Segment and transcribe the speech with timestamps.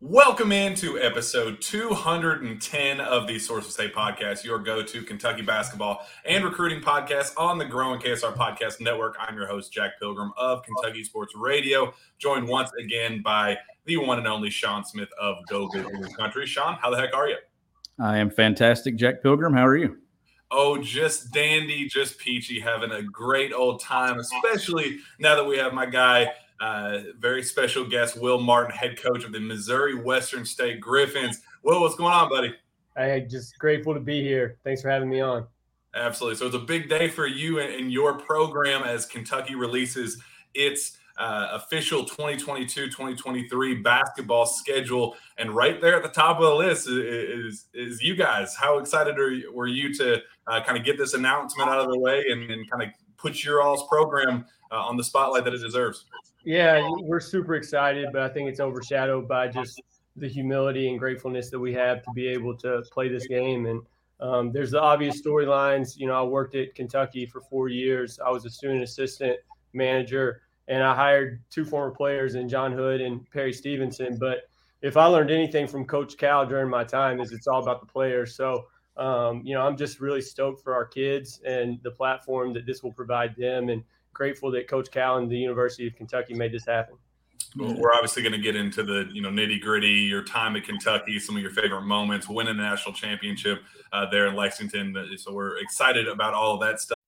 [0.00, 6.44] Welcome into episode 210 of the Sources Say podcast, your go to Kentucky basketball and
[6.44, 9.16] recruiting podcast on the growing KSR Podcast Network.
[9.18, 14.18] I'm your host, Jack Pilgrim of Kentucky Sports Radio, joined once again by the one
[14.18, 15.84] and only Shawn Smith of Go Big
[16.16, 16.46] Country.
[16.46, 17.38] Shawn, how the heck are you?
[17.98, 19.52] I am fantastic, Jack Pilgrim.
[19.52, 19.96] How are you?
[20.52, 25.74] Oh, just dandy, just peachy, having a great old time, especially now that we have
[25.74, 30.80] my guy uh, very special guest, Will Martin, head coach of the Missouri Western State
[30.80, 31.42] Griffons.
[31.62, 32.54] Will, what's going on, buddy?
[32.96, 34.58] Hey, just grateful to be here.
[34.64, 35.46] Thanks for having me on.
[35.94, 36.36] Absolutely.
[36.36, 40.20] So it's a big day for you and, your program as Kentucky releases
[40.54, 46.88] its uh, official 2022-2023 basketball schedule, and right there at the top of the list
[46.88, 48.54] is is, is you guys.
[48.54, 51.90] How excited are you, were you to uh, kind of get this announcement out of
[51.90, 55.54] the way and, and kind of put your all's program uh, on the spotlight that
[55.54, 56.04] it deserves?
[56.48, 59.82] Yeah, we're super excited, but I think it's overshadowed by just
[60.16, 63.66] the humility and gratefulness that we have to be able to play this game.
[63.66, 63.82] And
[64.18, 65.98] um, there's the obvious storylines.
[65.98, 68.18] You know, I worked at Kentucky for four years.
[68.24, 69.38] I was a student assistant
[69.74, 74.16] manager, and I hired two former players in Jon Hood and Perry Stevenson.
[74.16, 74.48] But
[74.80, 77.92] if I learned anything from Coach Cal during my time, is it's all about the
[77.92, 78.34] players.
[78.34, 82.64] So, um, you know, I'm just really stoked for our kids and the platform that
[82.64, 83.68] this will provide them.
[83.68, 83.84] And
[84.18, 86.96] grateful that Coach Cal and the University of Kentucky made this happen.
[87.56, 90.64] Well, we're obviously going to get into the you know nitty gritty, your time at
[90.64, 93.62] Kentucky, some of your favorite moments, winning the national championship
[93.92, 94.94] uh, there in Lexington.
[95.16, 96.98] So we're excited about all of that stuff.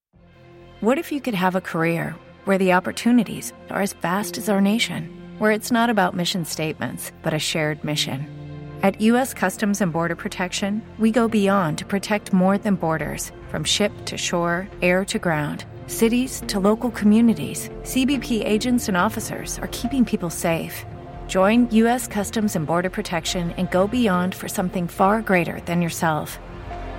[0.81, 2.15] What if you could have a career
[2.47, 7.13] where the opportunities are as vast as our nation, where it's not about mission statements
[7.23, 8.27] but a shared mission?
[8.83, 9.35] At U.S.
[9.35, 14.17] Customs and Border Protection, we go beyond to protect more than borders, from ship to
[14.17, 20.31] shore, air to ground cities to local communities, CBP agents and officers are keeping people
[20.31, 20.87] safe.
[21.29, 22.09] Join U.S.
[22.09, 26.39] Customs and Border Protection and go beyond for something far greater than yourself.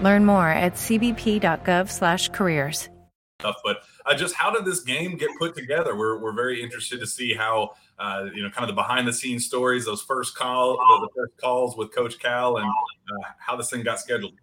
[0.03, 2.89] Learn more at cbp.gov/careers.
[3.63, 5.95] But uh, just how did this game get put together?
[5.95, 9.13] We're, we're very interested to see how uh, you know kind of the behind the
[9.13, 13.69] scenes stories, those first call, the first calls with Coach Cal, and uh, how this
[13.69, 14.33] thing got scheduled.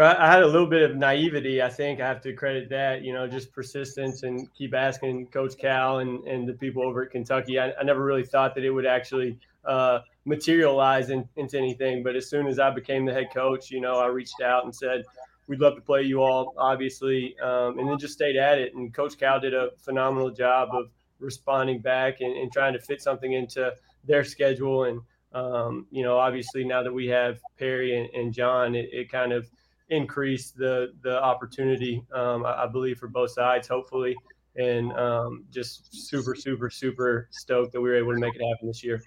[0.00, 1.60] I had a little bit of naivety.
[1.60, 5.58] I think I have to credit that, you know, just persistence and keep asking Coach
[5.58, 7.58] Cal and, and the people over at Kentucky.
[7.58, 12.02] I, I never really thought that it would actually uh, materialize in, into anything.
[12.02, 14.74] But as soon as I became the head coach, you know, I reached out and
[14.74, 15.04] said,
[15.46, 18.74] we'd love to play you all, obviously, um, and then just stayed at it.
[18.74, 23.02] And Coach Cal did a phenomenal job of responding back and, and trying to fit
[23.02, 23.72] something into
[24.04, 24.84] their schedule.
[24.84, 25.00] And,
[25.34, 29.32] um, you know, obviously now that we have Perry and, and Jon, it, it, kind
[29.32, 29.48] of
[29.92, 34.16] increased the, the opportunity, um, I, I, believe, for both sides, hopefully.
[34.56, 38.66] And um, just super, super, super stoked that we were able to make it happen
[38.66, 39.02] this year.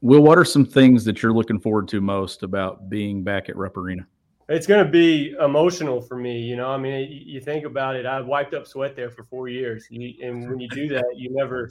[0.00, 3.56] Will, what are some things that you're looking forward to most about being back at
[3.56, 4.06] Rupp Arena?
[4.48, 6.40] It's going to be emotional for me.
[6.40, 8.06] You know, I mean, you think about it.
[8.06, 11.70] I've wiped up sweat there for four years, and when you do that, you never,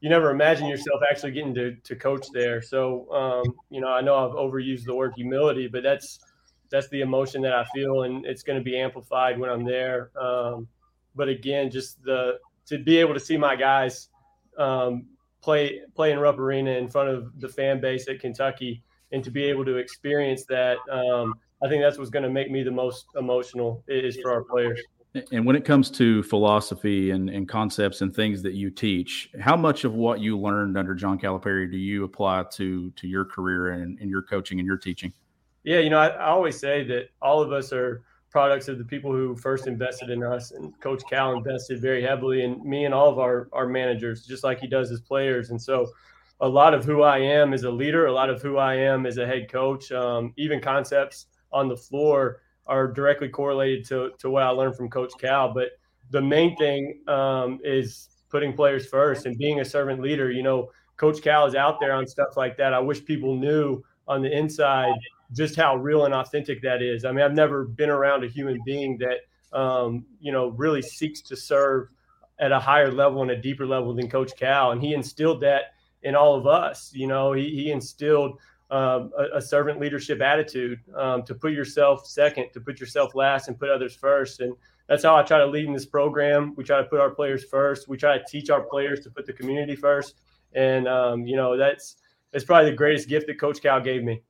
[0.00, 2.60] you never imagine yourself actually getting to, to coach there.
[2.60, 6.18] So, um, you know, I know I've overused the word humility, but that's
[6.70, 10.10] that's the emotion that I feel, and it's going to be amplified when I'm there.
[10.20, 10.68] Um,
[11.14, 14.08] but again, just the to be able to see my guys
[14.58, 15.06] um,
[15.40, 18.82] play play in Rupp Arena in front of the fan base at Kentucky,
[19.12, 20.78] and to be able to experience that.
[20.90, 24.44] Um, I think that's what's going to make me the most emotional is for our
[24.44, 24.80] players.
[25.32, 29.56] And when it comes to philosophy and, and concepts and things that you teach, how
[29.56, 33.70] much of what you learned under John Calipari do you apply to to your career
[33.70, 35.12] and, and your coaching and your teaching?
[35.64, 38.84] Yeah, you know, I, I, always say that all of us are products of the
[38.84, 42.94] people who first invested in us, and Coach Cal invested very heavily in me and
[42.94, 45.50] all of our our managers, just like he does his players.
[45.50, 45.90] And so,
[46.40, 49.06] a lot of who I am as a leader, a lot of who I am
[49.06, 54.30] as a head coach, um, even concepts on the floor are directly correlated to, to
[54.30, 55.52] what I learned from Coach Cal.
[55.52, 55.70] But
[56.10, 60.30] the main thing um, is putting players first and being a servant leader.
[60.30, 62.74] You know, Coach Cal is out there on stuff like that.
[62.74, 64.94] I wish people knew on the inside
[65.32, 67.04] just how real and authentic that is.
[67.04, 71.20] I mean, I've never been around a human being that, um, you know, really seeks
[71.22, 71.88] to serve
[72.38, 74.72] at a higher level and a deeper level than Coach Cal.
[74.72, 76.92] And he instilled that in all of us.
[76.94, 78.38] You know, he, he instilled
[78.70, 83.48] um, a, a, servant leadership attitude um, to put yourself second, to put yourself last,
[83.48, 84.40] and put others first.
[84.40, 84.54] And
[84.88, 86.54] that's how I try to lead in this program.
[86.54, 87.88] We try to put our players first.
[87.88, 90.16] We try to teach our players to put the community first.
[90.54, 91.96] And um, you know that's
[92.32, 94.22] that's probably the greatest gift that Coach Cal gave me.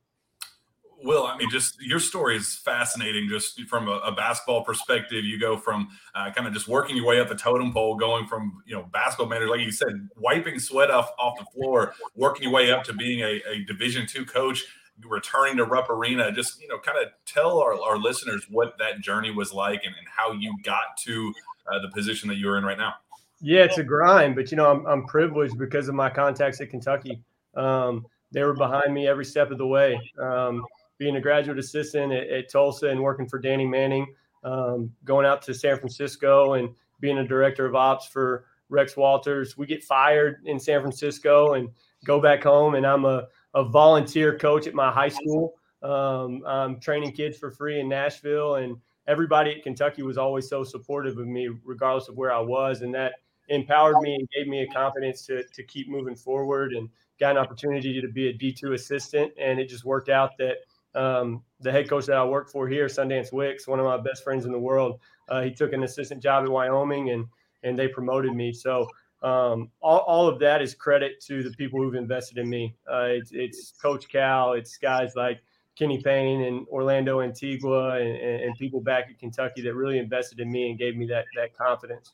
[1.01, 3.29] Will, I mean, just your story is fascinating.
[3.29, 7.05] Just from a, a basketball perspective, you go from uh, kind of just working your
[7.05, 10.59] way up the totem pole, going from you know basketball manager, like you said, wiping
[10.59, 14.25] sweat off off the floor, working your way up to being a, a Division two
[14.25, 14.65] coach,
[15.05, 16.31] returning to Rupp Arena.
[16.31, 19.95] Just you know, kind of tell our, our listeners what that journey was like and,
[19.95, 21.33] and how you got to
[21.71, 22.95] uh, the position that you're in right now.
[23.41, 26.69] Yeah, it's a grind, but you know, I'm, I'm privileged because of my contacts at
[26.69, 27.21] Kentucky.
[27.55, 29.99] Um, they were behind me every step of the way.
[30.21, 30.63] Um,
[30.99, 34.13] being a graduate assistant at, at Tulsa and working for Danny Manning,
[34.43, 36.69] um, going out to San Francisco and
[36.99, 39.57] being a director of ops for Rex Walters.
[39.57, 41.69] We get fired in San Francisco and
[42.05, 45.55] go back home, and I'm a, a volunteer coach at my high school.
[45.81, 50.63] Um, I'm training kids for free in Nashville, and everybody at Kentucky was always so
[50.63, 53.13] supportive of me, regardless of where I was, and that
[53.47, 57.37] empowered me and gave me a confidence to to keep moving forward and got an
[57.37, 60.57] opportunity to be a D2 assistant, and it just worked out that
[60.95, 64.23] um, the head coach that I work for here, Sundance Wicks, one of my best
[64.23, 64.99] friends in the world.
[65.27, 67.25] Uh, he took an assistant job at Wyoming, and
[67.63, 68.53] and they promoted me.
[68.53, 68.87] So
[69.21, 72.73] um, all, all of that is credit to the people who've invested in me.
[72.89, 75.41] Uh, it's, it's Coach Cal, it's guys like
[75.77, 80.49] Kenny Payne and Orlando Antigua, and, and, people back at Kentucky that really invested in
[80.49, 82.11] me and gave me that that confidence.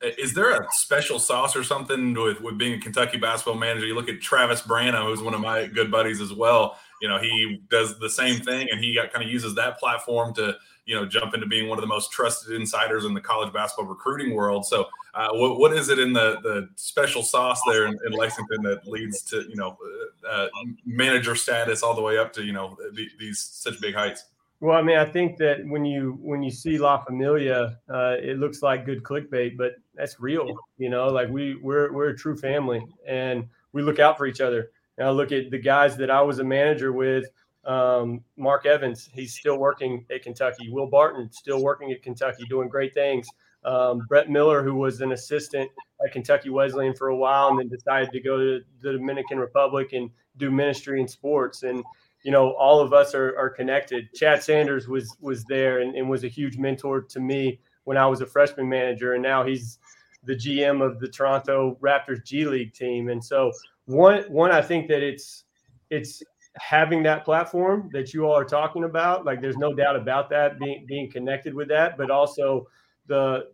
[0.00, 3.86] Is there a special sauce or something with, with being a Kentucky basketball manager?
[3.86, 7.18] You look at Travis Branham, who's one of my good buddies as well you know
[7.18, 10.94] he does the same thing and he got kind of uses that platform to you
[10.94, 14.34] know jump into being one of the most trusted insiders in the college basketball recruiting
[14.34, 18.12] world so uh, what, what is it in the the special sauce there in, in
[18.12, 19.76] lexington that leads to you know
[20.24, 20.48] uh, uh
[20.84, 22.76] manager status all the way up to you know
[23.18, 24.24] these such big heights
[24.60, 28.38] well, I mean, I think that when you when you see La Familia, uh, it
[28.38, 30.52] looks like good clickbait, but that's real.
[30.78, 34.40] You know, like we we're we're a true family, and we look out for each
[34.40, 34.72] other.
[34.98, 37.26] And I look at the guys that I was a manager with.
[37.64, 40.70] Um, Mark Evans, he's still working at Kentucky.
[40.70, 43.28] Will Barton, still working at Kentucky, doing great things.
[43.64, 45.70] Um, Brett Miller, who was an assistant
[46.04, 49.92] at Kentucky Wesleyan for a while and then decided to go to the Dominican Republic
[49.92, 51.62] and do ministry in sports.
[51.62, 51.84] And,
[52.22, 54.12] you know, all of us are, are connected.
[54.14, 58.06] Chad Sanders was was there and, and was a huge mentor to me when I
[58.06, 59.14] was a freshman manager.
[59.14, 59.78] And now he's
[60.24, 63.08] the GM of the Toronto Raptors G League team.
[63.08, 63.52] And so
[63.88, 65.44] one one I think that it's
[65.90, 66.22] it's
[66.56, 69.24] having that platform that you all are talking about.
[69.24, 72.66] Like there's no doubt about that being being connected with that, but also
[73.06, 73.46] the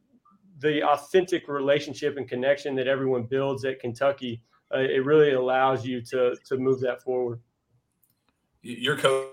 [0.59, 4.43] the authentic relationship and connection that everyone builds at Kentucky.
[4.75, 7.41] Uh, it really allows you to to move that forward.
[8.63, 9.29] Your coach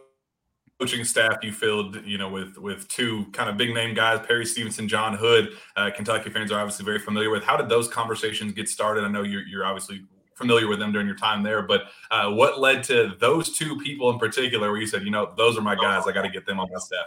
[0.81, 4.46] coaching staff you filled, you know, with with two kind of big name guys, Perry
[4.46, 5.55] Stevenson, Jon Hood.
[5.75, 7.43] Uh, Kentucky fans are obviously very familiar with.
[7.43, 9.03] How did those conversations get started?
[9.03, 10.01] I know you're, you're obviously
[10.42, 14.10] familiar with them during your time there, but uh, what led to those two people
[14.10, 16.46] in particular, where you said, you know, those are my guys, I got to get
[16.46, 17.06] them on my staff?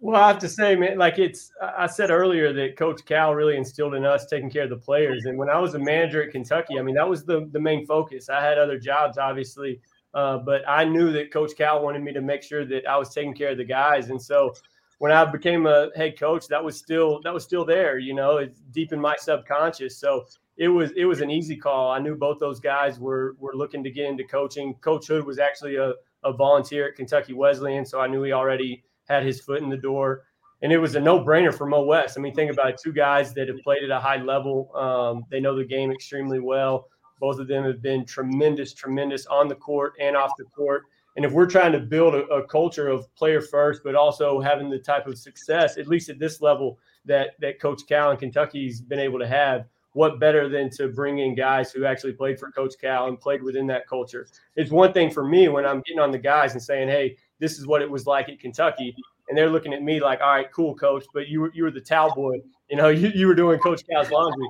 [0.00, 3.56] Well, I have to say, man, like it's, I said earlier that Coach Cal really
[3.56, 5.26] instilled in us taking care of the players.
[5.26, 7.86] And when I was a manager at Kentucky, I mean, that was the, the main
[7.86, 8.28] focus.
[8.28, 9.80] I had other jobs, obviously,
[10.12, 13.14] uh, but I knew that Coach Cal wanted me to make sure that I was
[13.14, 14.10] taking care of the guys.
[14.10, 14.54] And so
[14.98, 17.98] when I became a head coach, that was still that was still there.
[17.98, 19.98] You know, it's deep in my subconscious.
[19.98, 21.90] So it was it was an easy call.
[21.90, 24.74] I knew both those guys were were looking to get into coaching.
[24.74, 25.94] Coach Hood was actually a,
[26.24, 29.76] a volunteer at Kentucky Wesleyan, so I knew he already had his foot in the
[29.76, 30.24] door.
[30.62, 32.16] And it was a no-brainer for Mo West.
[32.16, 34.70] I mean, think about it, two guys that have played at a high level.
[34.76, 36.86] Um, they know the game extremely well.
[37.18, 40.84] Both of them have been tremendous, tremendous on the court and off the court.
[41.16, 44.70] And if we're trying to build a, a, culture of player first, but also having
[44.70, 48.80] the type of success, at least at this level, that that Coach Cal in Kentucky's
[48.80, 52.50] been able to have, what better than to bring in guys who actually played for
[52.50, 54.26] Coach Cal and played within that culture?
[54.56, 57.58] It's one thing for me when I'm getting on the guys and saying, "Hey, this
[57.58, 58.94] is what it was like at Kentucky,"
[59.28, 61.70] and they're looking at me like, "All right, cool, coach, but you were you were
[61.70, 62.36] the towel boy,
[62.70, 64.48] you know, you, you were doing Coach Cal's laundry."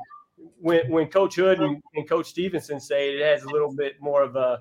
[0.61, 4.01] when when Coach Hood and, and, Coach Stevenson say it, it has a little bit
[4.01, 4.61] more of a,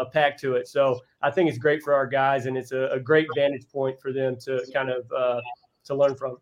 [0.00, 0.68] a pack to it.
[0.68, 4.00] So I think it's great for our guys, and it's a, a great vantage point
[4.00, 5.40] for them to kind of uh,
[5.84, 6.36] to learn from.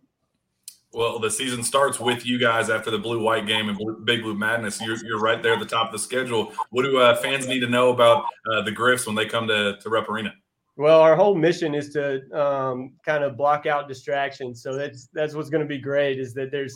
[0.92, 4.22] Well, the season starts with you guys after the blue white game and blue, Big
[4.22, 4.80] Blue Madness.
[4.80, 6.52] You're, you're right there at the top of the schedule.
[6.70, 9.76] What do uh, fans need to know about uh, the Griffs when they come to,
[9.80, 10.32] to Rupp Arena?
[10.76, 14.62] Well, our whole mission is to um, kind of block out distractions.
[14.62, 16.20] So that's that's what's going to be great.
[16.20, 16.74] Is that there's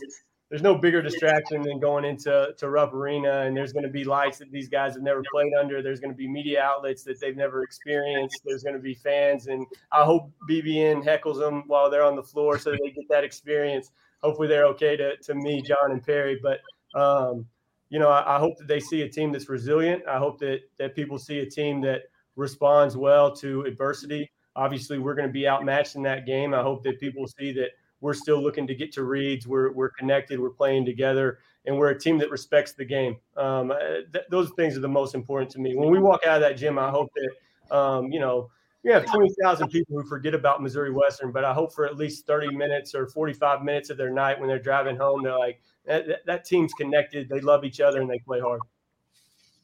[0.52, 4.04] there's no bigger distraction than going into to Rupp Arena, and there's going to be
[4.04, 5.80] lights that these guys have never played under.
[5.80, 8.42] There's going to be media outlets that they've never experienced.
[8.44, 12.22] There's going to be fans, and I hope BBN heckles them while they're on the
[12.22, 13.92] floor so they get that experience.
[14.22, 16.40] Hopefully, they're okay to to me, Jon and Perry.
[16.42, 16.60] But
[16.98, 17.46] um,
[17.88, 20.02] you know, I, I hope that they see a team that's resilient.
[20.08, 22.02] I hope that that people see a team that
[22.36, 24.30] responds well to adversity.
[24.56, 26.54] Obviously, we're going to be outmatched in that game.
[26.54, 27.70] I hope that people see that
[28.02, 29.46] we're still looking to get to reads.
[29.46, 30.38] We're, we're connected.
[30.38, 33.16] We're playing together, and we're a team that respects the game.
[33.36, 33.76] Um, uh,
[34.12, 35.74] th- those things are the most important to me.
[35.76, 38.50] When we walk out of that gym, I hope that um, you know
[38.84, 42.26] we have 20,000 people who forget about Missouri Western, but I hope for at least
[42.26, 46.24] 30 minutes or 45 minutes of their night when they're driving home, they're like, that,
[46.26, 47.28] that team's connected.
[47.28, 48.60] They love each other and they play hard.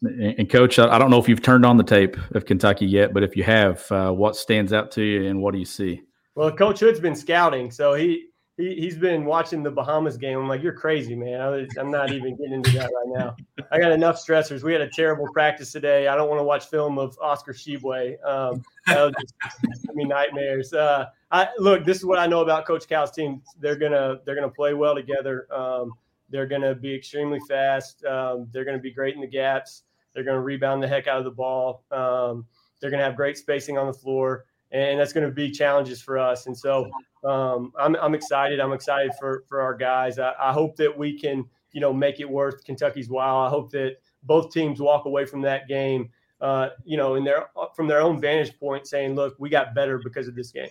[0.03, 3.25] And coach, I don't know if you've turned on the tape of Kentucky yet, but
[3.25, 6.03] if you have, uh, what stands out to you and what do you see?
[6.37, 8.28] Well, Coach Hood's been scouting, so he
[8.59, 10.37] he, he's been watching the Bahamas game.
[10.37, 11.41] I'm like, you're crazy, man.
[11.41, 13.37] I I'm not even getting into that right now.
[13.71, 14.63] I got enough stressors.
[14.63, 16.09] We had a terrible practice today.
[16.09, 18.23] I don't want to watch film of Oscar Tshiebwe.
[18.27, 20.73] Um, that would just give me nightmares.
[20.73, 21.85] Uh, I look.
[21.85, 23.43] This is what I know about Coach Cal's team.
[23.61, 25.47] They're gonna they're gonna play well together.
[25.55, 25.93] Um,
[26.29, 28.05] they're gonna be extremely fast.
[28.05, 29.85] Um, they're gonna be great in the gaps.
[30.15, 31.85] They're gonna rebound the heck out of the ball.
[31.93, 32.45] Um,
[32.81, 36.19] they're gonna have great spacing on the floor and that's going to be challenges for
[36.19, 36.47] us.
[36.47, 36.91] And so
[37.25, 38.61] um, I'm, I'm excited.
[38.61, 40.19] I'm excited for for our guys.
[40.19, 43.39] I, I, hope that we can you know make it worth Kentucky's while.
[43.39, 46.11] I hope that both teams walk away from that game,
[46.41, 49.99] uh, you know, in their from their own vantage point, saying, "Look, we got better
[49.99, 50.71] because of this game."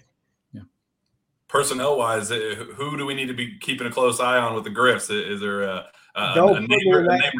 [0.53, 0.61] Yeah.
[1.47, 4.63] Personnel wise, uh, who do we need to be keeping a close eye on with
[4.63, 5.09] the Griffs?
[5.09, 5.87] Is there a
[6.33, 7.33] don't, a neighbor, that,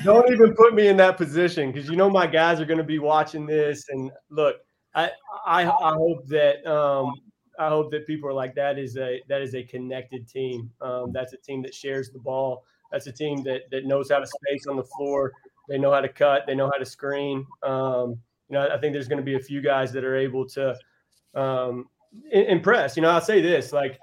[0.04, 2.84] don't even put me in that position because you know my guys are going to
[2.84, 3.84] be watching this.
[3.90, 4.56] And look,
[4.94, 5.10] I
[5.46, 7.14] I, I hope that um,
[7.58, 10.70] I hope that people are like that is a that is a connected team.
[10.80, 12.64] Um, that's a team that shares the ball.
[12.92, 15.32] That's a team that that knows how to space on the floor.
[15.68, 16.44] They know how to cut.
[16.46, 17.46] They know how to screen.
[17.62, 18.18] Um,
[18.48, 20.74] you know, I think there's going to be a few guys that are able to
[21.34, 21.86] um,
[22.30, 22.96] impress.
[22.96, 23.98] You know, I'll say this: like,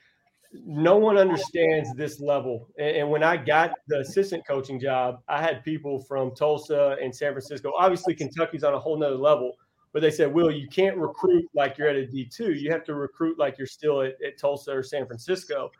[0.53, 2.67] no one understands this level.
[2.77, 7.15] And, and when I got the assistant coaching job, I had people from Tulsa and
[7.15, 7.73] San Francisco.
[7.77, 9.53] Obviously, Kentucky's on a whole nother level
[9.95, 12.59] but they said, Will, you can't recruit like you're at a D2.
[12.59, 15.71] You have to recruit like you're still at, at Tulsa or San Francisco.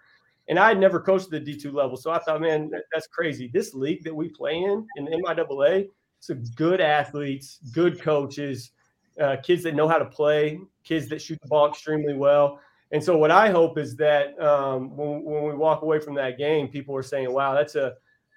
[0.48, 1.98] And I had never coached the D2 level.
[1.98, 3.50] So I thought, man, that's crazy.
[3.54, 5.90] This league that we play in, in the MIAA,
[6.22, 8.72] some good athletes, good coaches,
[9.20, 12.62] uh, kids that know how to play, kids that shoot the ball extremely well.
[12.94, 16.38] And so what I hope is that um, when, when we walk away from that
[16.38, 17.96] game, people are saying, wow, that's a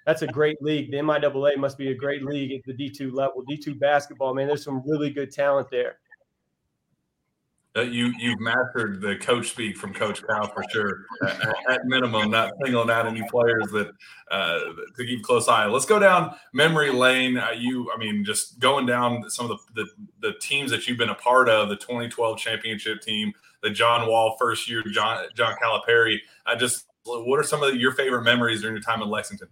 [0.09, 0.89] that's a great league.
[0.89, 3.43] The MIAA must be a great league at the D2 level.
[3.47, 5.99] D2 basketball, man, there's some really good talent there.
[7.77, 11.05] Uh, you you've mastered the coach speak from Coach Cal for sure.
[11.27, 13.91] at, at, minimum, not singling out any players that
[14.31, 14.59] uh,
[14.97, 15.67] to keep close eye.
[15.67, 17.37] Let's go down memory lane.
[17.37, 20.97] Uh, you, I mean, just going down some of the, the, the teams that you've
[20.97, 21.69] been a part of.
[21.69, 26.17] The 2012 championship team, the John Wall first year, John John Calipari.
[26.47, 29.49] I just what are some of your favorite memories during your time in Lexington?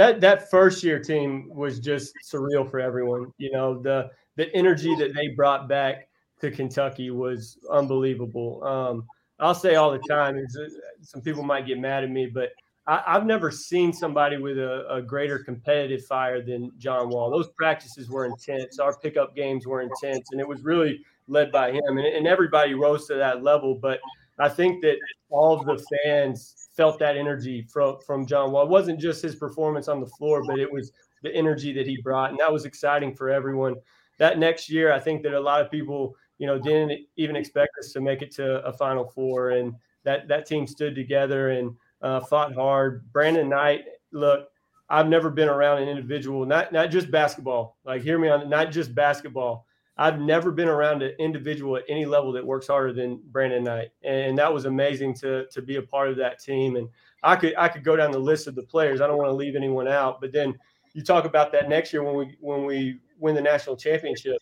[0.00, 3.34] That that first year team was just surreal for everyone.
[3.36, 6.08] You know the the energy that they brought back
[6.40, 8.64] to Kentucky was unbelievable.
[8.64, 9.04] Um,
[9.40, 10.68] I'll say all the time, uh,
[11.02, 12.52] some people might get mad at me, but
[12.86, 17.30] I, have never seen somebody with a, a, greater competitive fire than John Wall.
[17.30, 18.78] Those practices were intense.
[18.78, 21.98] Our pickup games were intense, and it was really led by him.
[21.98, 23.74] And, and everybody rose to that level.
[23.74, 24.00] But
[24.38, 24.96] I think that
[25.28, 28.64] all of the fans felt that energy from from John Wall.
[28.64, 32.00] It wasn't just his performance on the floor, but it was the energy that he
[32.00, 33.74] brought, and that was exciting for everyone.
[34.18, 37.72] That next year, I think that a lot of people you know, didn't even expect
[37.78, 41.76] us to make it to a Final Four, and that that team stood together and
[42.00, 43.04] uh, fought hard.
[43.12, 44.48] Brandon Knight, look,
[44.88, 47.76] I've never been around an individual, not not just basketball.
[47.84, 49.66] Like, hear me on, not just basketball.
[50.00, 53.90] I've never been around an individual at any level that works harder than Brandon Knight,
[54.02, 56.76] and that was amazing to to be a part of that team.
[56.76, 56.88] And
[57.22, 59.00] I could I could go down the list of the players.
[59.00, 60.58] I don't want to leave anyone out, but then
[60.94, 64.38] you talk about that next year when we when we win the national championship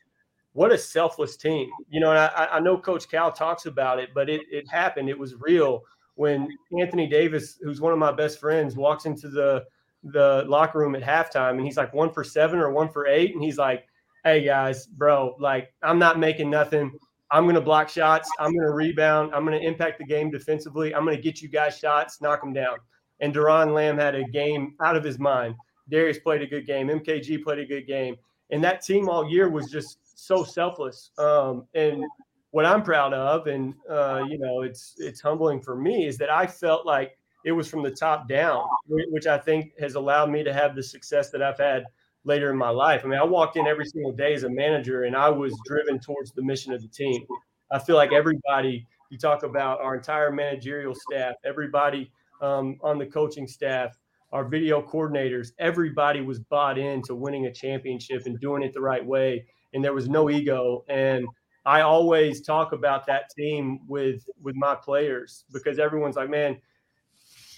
[0.59, 1.71] what a selfless team.
[1.89, 5.09] You know, And I, I know Coach Cal talks about it, but it, it happened.
[5.09, 5.85] It was real
[6.17, 9.65] when Anthony Davis, who's one of my best friends, walks into the
[10.05, 13.35] the locker room at halftime and he's like one for seven or one for eight.
[13.35, 13.87] And he's like,
[14.29, 16.93] Hey guys, bro, like I'm not making nothing.
[17.31, 18.31] I'm going to block shots.
[18.39, 19.35] I'm going to rebound.
[19.35, 20.95] I'm going to impact the game defensively.
[20.95, 22.77] I'm going to get you guys shots, knock them down.
[23.21, 25.55] And Doron Lamb had a game out of his mind.
[25.89, 26.89] Darius played a good game.
[26.89, 28.17] MKG played a good game.
[28.51, 31.11] And that team all year was just so selfless.
[31.17, 32.05] Um, and
[32.51, 36.29] what I'm proud of, and uh, you know, it's it's humbling for me, is that
[36.29, 37.17] I felt like
[37.47, 40.83] it was from the top down, which I think has allowed me to have the
[40.83, 41.87] success that I've had
[42.29, 43.03] later in my life.
[43.05, 45.99] I mean, I walked in every single day as a manager, and I was driven
[45.99, 47.25] towards the mission of the team.
[47.73, 48.87] I feel like everybody.
[49.11, 53.99] You talk about our entire managerial staff, everybody um, on the coaching staff,
[54.33, 59.05] our video coordinators, everybody was bought into winning a championship and doing it the right
[59.05, 60.85] way and there was no ego.
[60.89, 61.27] And
[61.65, 66.59] I always talk about that team with with my players because everyone's like, man,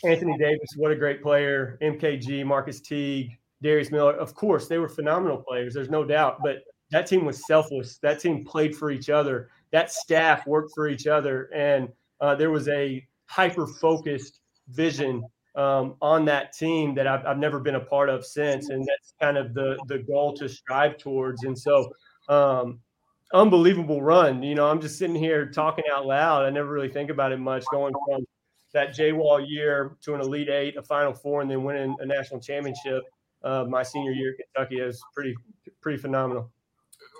[0.05, 1.79] Anthony Davis, what a great player.
[1.83, 4.15] MKG, Marquis Teague, Darius Miller.
[4.15, 5.75] Of course, they were phenomenal players.
[5.75, 6.39] There's no doubt.
[6.43, 7.99] But that team was selfless.
[7.99, 9.51] That team played for each other.
[9.71, 11.89] That staff worked for each other, and
[12.21, 15.23] uh, there was a hyper focused vision
[15.55, 19.15] um, on that team that I've, I've never been a part of since, and that's
[19.21, 21.45] kind of the the goal to strive towards.
[21.45, 21.93] And so,
[22.29, 22.81] um,
[23.33, 24.43] unbelievable run.
[24.43, 26.45] You know, I'm just sitting here talking out loud.
[26.45, 27.65] I never really think about it much.
[27.71, 28.25] Going from
[28.73, 32.07] that J Wall year to an Elite Eight, a Final Four, and then winning a
[32.07, 33.05] national championship
[33.43, 35.35] uh, my senior year at Kentucky is pretty
[35.81, 36.51] pretty phenomenal.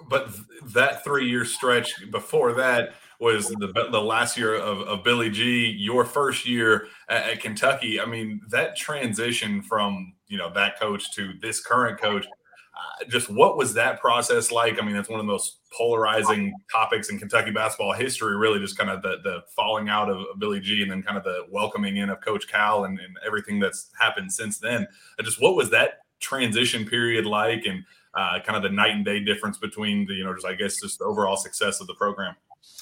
[0.09, 0.31] But
[0.75, 5.67] that three year stretch before that was the the last year of, of Billy G.
[5.67, 8.01] Your first year at, at, Kentucky.
[8.01, 12.27] I mean, that transition from you know that coach to this current coach.
[12.27, 14.81] Uh, just what was that process like?
[14.81, 18.37] I mean, it's one of the most polarizing topics in Kentucky basketball history.
[18.37, 20.81] Really, just kind of the the falling out of Billy G.
[20.81, 24.33] and then kind of the welcoming in of Coach Cal and, and everything that's happened
[24.33, 24.87] since then.
[25.19, 29.05] Uh, just what was that transition period like, and uh, kind of the night and
[29.05, 31.95] day difference between the you know just I guess just the overall success of the
[31.95, 32.35] program.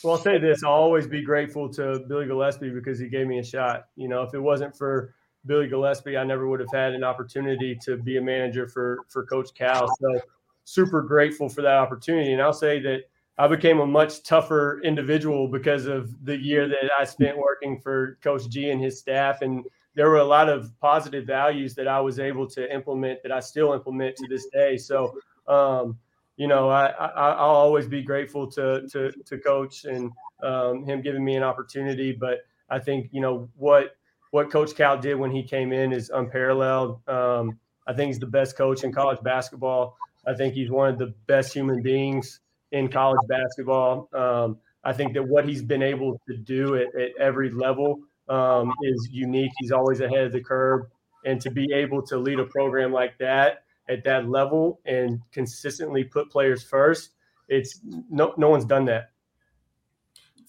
[0.02, 3.38] Well, I'll say this: I'll always be grateful to Billy Gillispie because he gave me
[3.38, 3.86] a shot.
[3.96, 5.14] You know, if it wasn't for
[5.46, 9.24] Billy Gillispie, I never would have had an opportunity to be a manager for for
[9.24, 9.88] Coach Cal.
[10.00, 10.20] So,
[10.64, 12.32] super grateful for that opportunity.
[12.32, 13.02] And I'll say that
[13.38, 18.18] I became a much tougher individual because of the year that I spent working for
[18.20, 19.42] Coach G and his staff.
[19.42, 19.64] And
[19.98, 23.40] there were a lot of positive values that I was able to implement that I
[23.40, 24.76] still implement to this day.
[24.76, 25.18] So.
[25.46, 25.98] Um,
[26.38, 31.02] you know, I, I will always be grateful to to to coach and um, him
[31.02, 32.12] giving me an opportunity.
[32.12, 33.96] But I think you know what
[34.30, 37.00] what Coach Cal did when he came in is unparalleled.
[37.08, 39.96] Um, I think he's the best coach in college basketball.
[40.26, 42.40] I think he's one of the best human beings
[42.72, 44.08] in college basketball.
[44.12, 48.72] Um, I think that what he's been able to do at, at every level um,
[48.82, 49.52] is unique.
[49.58, 50.86] He's always ahead of the curve,
[51.24, 56.04] and to be able to lead a program like that at that level and consistently
[56.04, 57.10] put players first,
[57.48, 59.10] it's no no one's done that.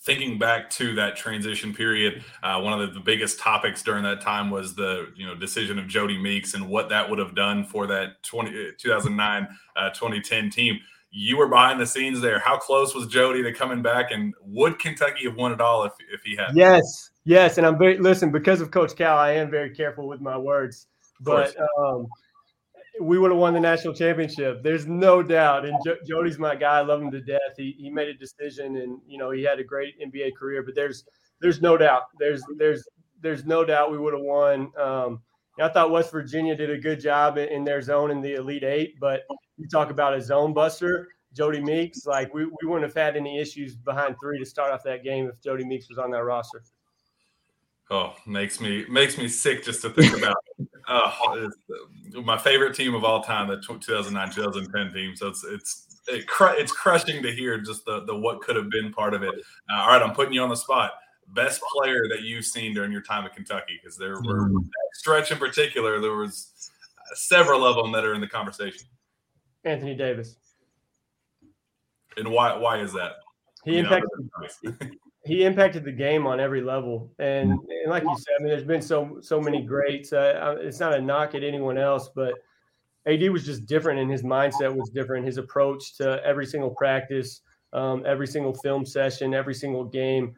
[0.01, 4.21] Thinking back to that transition period, uh, one of the, the, biggest topics during that
[4.21, 7.65] time was the you know decision of Jodie Meeks and what that would have done
[7.65, 10.79] for that 20, 2009 uh, 2010 team.
[11.11, 12.39] you were behind the scenes there.
[12.39, 15.93] How close was Jodie to coming back, and would Kentucky have won it all if,
[16.13, 16.51] if he had?
[16.55, 19.17] Yes, yes, and I'm very listen because of Coach Cal.
[19.17, 20.87] I am very careful with my words,
[21.19, 22.07] but um,
[23.01, 24.61] we would have won the national championship.
[24.63, 25.65] There's no doubt.
[25.65, 25.77] And
[26.09, 26.79] Jodie's my guy.
[26.79, 27.55] I love him to death.
[27.57, 30.63] He he made a decision, and you know he had a great NBA career.
[30.63, 31.05] But there's
[31.41, 32.03] there's no doubt.
[32.19, 32.87] There's there's
[33.21, 34.71] there's no doubt we would have won.
[34.77, 35.21] Um,
[35.59, 38.95] I thought West Virginia did a good job in their zone in the Elite Eight,
[38.99, 39.23] but
[39.57, 42.05] you talk about a zone buster, Jodie Meeks.
[42.05, 45.27] Like we, we wouldn't have had any issues behind three to start off that game
[45.27, 46.63] if Jodie Meeks was on that roster.
[47.91, 50.37] Oh, makes me makes me sick just to think about.
[50.87, 51.11] uh,
[52.23, 55.15] my favorite team of all time, the 2009-2010 team.
[55.15, 58.69] So it's it's it cr- it's crushing to hear just the the what could have
[58.69, 59.33] been part of it.
[59.69, 60.91] Uh, all right, I'm putting you on the spot.
[61.33, 64.67] Best player that you've seen during your time at Kentucky, because there were mm.
[64.93, 66.71] stretch in particular, there was
[67.13, 68.87] several of them that are in the conversation.
[69.63, 70.35] Anthony Davis.
[72.17, 73.13] And why why is that?
[73.63, 74.91] He you impacted
[75.29, 78.63] he impacted the game on every level, and, and like you said, I mean, there's
[78.63, 80.11] been so so many greats.
[80.11, 82.33] Uh, it's not a knock at anyone else, but
[83.05, 85.27] AD was just different, and his mindset was different.
[85.27, 87.41] His approach to every single practice,
[87.73, 90.33] um, every single film session, every single game,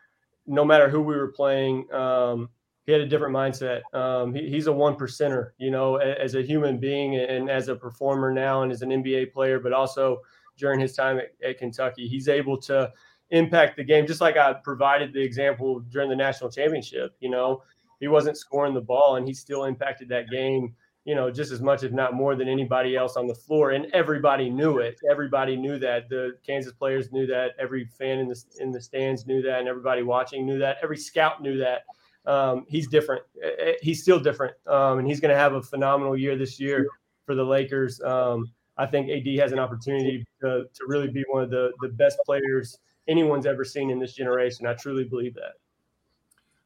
[0.46, 2.50] no matter who we were playing, um,
[2.86, 3.82] he had a different mindset.
[3.94, 7.76] Um, he, he's a one percenter, you know, as a human being and as a
[7.76, 10.20] performer now, and as an NBA player, but also
[10.58, 12.92] during his time at, at Kentucky, he's able to
[13.32, 17.16] impact the game, just like I provided the example during the national championship.
[17.20, 17.64] You know,
[18.00, 20.76] he wasn't scoring the ball, and he still impacted that game.
[21.04, 23.88] You know, just as much, if not more, than anybody else on the floor, and
[23.94, 25.00] everybody knew it.
[25.10, 26.10] Everybody knew that.
[26.10, 27.52] The Kansas players knew that.
[27.58, 30.78] Every fan in the in the stands knew that, and everybody watching knew that.
[30.84, 31.86] Every scout knew that
[32.26, 33.24] um, he's different.
[33.44, 36.60] Eh, eh, he's still different, um, and he's going to have a phenomenal year this
[36.60, 36.86] year
[37.26, 38.00] for the Lakers.
[38.02, 41.90] Um, I think AD has an opportunity to, to really be one of the, the
[41.90, 44.68] best players anyone's ever seen in this generation.
[44.68, 45.54] I truly believe that.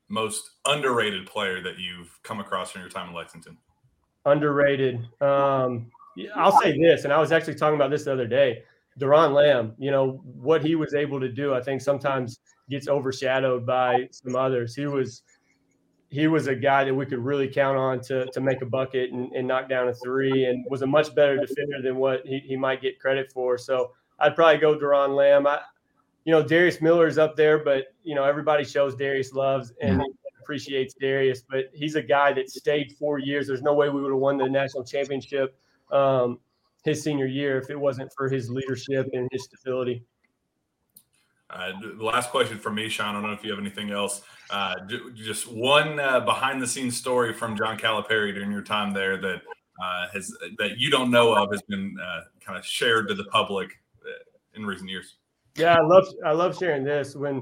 [0.08, 3.58] Most underrated player that you've come across in your time in Lexington?
[4.26, 5.08] Underrated.
[5.22, 5.92] Um,
[6.36, 8.64] I'll say this, and I was actually talking about this the other day.
[9.00, 13.66] Doron Lamb, you know, what he was able to do, I think sometimes gets overshadowed
[13.66, 14.76] by some others.
[14.76, 15.24] He was–
[16.12, 19.12] he was a guy that we could really count on to, to make a bucket
[19.12, 22.40] and, and knock down a three and was a much better defender than what he,
[22.40, 23.58] he might get credit for.
[23.58, 25.46] So I'd probably go Doron Lamb.
[25.46, 25.60] I,
[26.26, 30.02] you know, Darius Miller is up there, but, you know, everybody shows Darius loves and
[30.42, 33.48] appreciates Darius, but he's a guy that stayed four years.
[33.48, 35.58] There's no way we would have won the national championship
[35.92, 36.40] um,
[36.84, 40.04] his senior year if it wasn't for his leadership and his stability.
[41.50, 43.16] Uh, the last question from me, Shawn.
[43.16, 44.24] I don't know if you have anything else.
[44.50, 44.76] Uh,
[45.16, 49.42] just one uh, behind the scenes story from John Calipari during your time there that
[49.84, 53.26] uh, has that you don't know of has been uh, kind of shared to the
[53.26, 53.70] public
[54.04, 55.18] uh, in recent years.
[55.58, 57.16] Yeah, I love I love sharing this.
[57.16, 57.42] When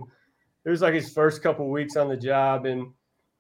[0.66, 2.92] it was like his first couple weeks on the job, and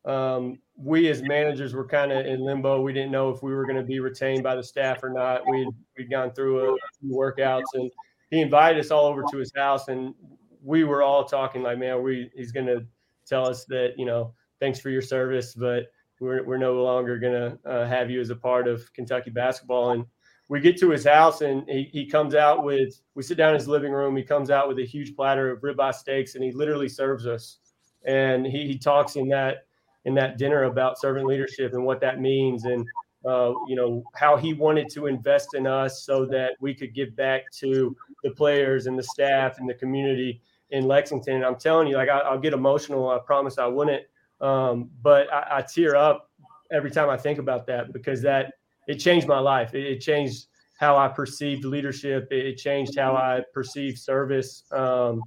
[0.06, 2.82] um, we as managers were kind of in limbo.
[2.82, 5.48] We didn't know if we were going to be retained by the staff or not.
[5.48, 7.90] We'd we'd gone through a few workouts, and
[8.32, 10.16] he invited us all over to his house, and
[10.64, 12.86] we were all talking like, man, we he's going to
[13.28, 17.34] tell us that you know, thanks for your service, but we're we're no longer going
[17.34, 19.92] to uh, have you as a part of Kentucky basketball.
[19.92, 20.06] And
[20.50, 23.60] we get to his house, and he, he comes out with we sit down in
[23.60, 24.16] his living room.
[24.16, 27.60] He comes out with a huge platter of ribeye steaks, and he literally serves us.
[28.06, 29.66] And he, he talks in that
[30.06, 32.86] in that dinner about servant leadership and what that means, and
[33.26, 37.16] uh, you know how he wanted to invest in us so that we could give
[37.16, 41.36] back to the players and the staff and the community in Lexington.
[41.36, 43.10] And I'm telling you, like I, will get emotional.
[43.10, 44.04] I promise I wouldn't.
[44.42, 46.30] Um, but I, I, tear up
[46.70, 48.56] every time I think about that because that
[48.88, 49.74] it changed my life.
[49.74, 50.48] It, it changed
[50.80, 52.28] how I perceived leadership.
[52.32, 54.64] It, it changed how I perceived service.
[54.72, 55.22] Um,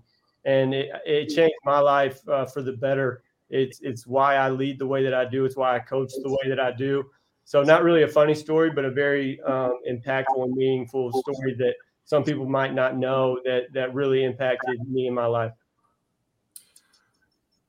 [0.44, 3.22] and it, it changed my life uh, for the better.
[3.48, 5.44] It's it's why I lead the way that I do.
[5.44, 7.04] It's why I coach the way that I do.
[7.44, 11.74] So not really a funny story, but a very um, impactful and meaningful story that
[12.04, 15.52] some people might not know that that really impacted me in my life.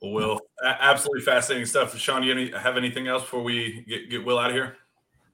[0.02, 1.98] Well, Will, absolutely fascinating stuff.
[1.98, 4.78] Shawn, do you have anything else before we get, get Will out of here?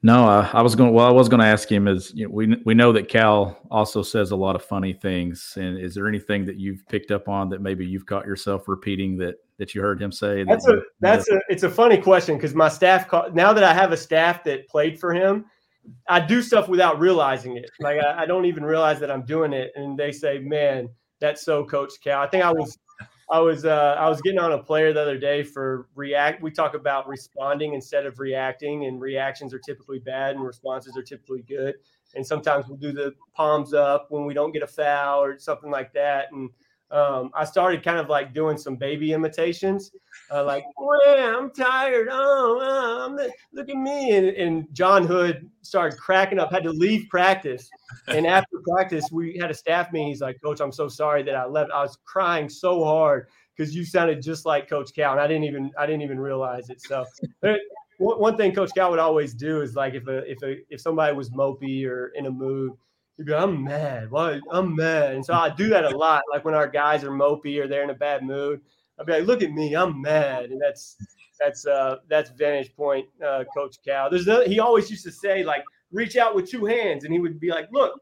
[0.06, 0.94] No, uh, I was going.
[0.94, 1.88] Well, I was going to ask him.
[1.88, 5.54] Is you know, we we know that Cal also says a lot of funny things,
[5.56, 9.16] and is there anything that you've picked up on that maybe you've caught yourself repeating
[9.20, 10.44] that that you heard him say?
[10.44, 13.74] That's that a that's a it's a funny question because my staff now that I
[13.74, 15.46] have a staff that played for him,
[16.10, 17.70] I do stuff without realizing it.
[17.80, 20.90] Like I, I, don't even realize that I'm doing it, and they say, "Man,
[21.22, 22.78] that's so Coach Cal." I think I was,
[23.34, 26.44] I was, uh, I was getting on a player the other day for react.
[26.44, 31.02] We talk about responding instead of reacting, and reactions are typically bad, and responses are
[31.02, 31.76] typically good.
[32.16, 35.72] and sometimes we'll do the palms up when we don't get a foul or something
[35.72, 36.32] like that.
[36.32, 36.52] And
[36.94, 39.92] um, I started kind of like doing some baby imitations,
[40.32, 40.64] uh, like,
[41.08, 42.08] I'm tired.
[42.12, 43.16] Oh, oh I'm
[43.52, 44.16] look at me.
[44.16, 47.68] And, and, Jon Hood started cracking up, had to leave practice.
[48.08, 50.10] And after practice, we had a staff meeting.
[50.10, 51.72] He's like, Coach, I'm so sorry that I left.
[51.72, 55.46] I was crying so hard because you sounded just like Coach Cal, and I didn't
[55.46, 56.82] even I didn't even realize it.
[56.82, 57.06] So
[57.98, 61.16] one thing Coach Cal would always do is like if a if a if somebody
[61.16, 62.74] was mopey or in a mood,
[63.18, 64.12] he'd be I'm mad.
[64.12, 65.16] Why I'm mad.
[65.16, 66.24] And so I do that a lot.
[66.32, 68.62] Like when our guys are mopey or they're in a bad mood,
[69.00, 70.46] I'd be like, look at me, I'm mad.
[70.46, 70.98] And that's
[71.40, 74.10] that's uh that's vantage point, uh, Coach Cal.
[74.10, 77.20] There's no, he always used to say like reach out with two hands, and he
[77.20, 78.00] would be like, look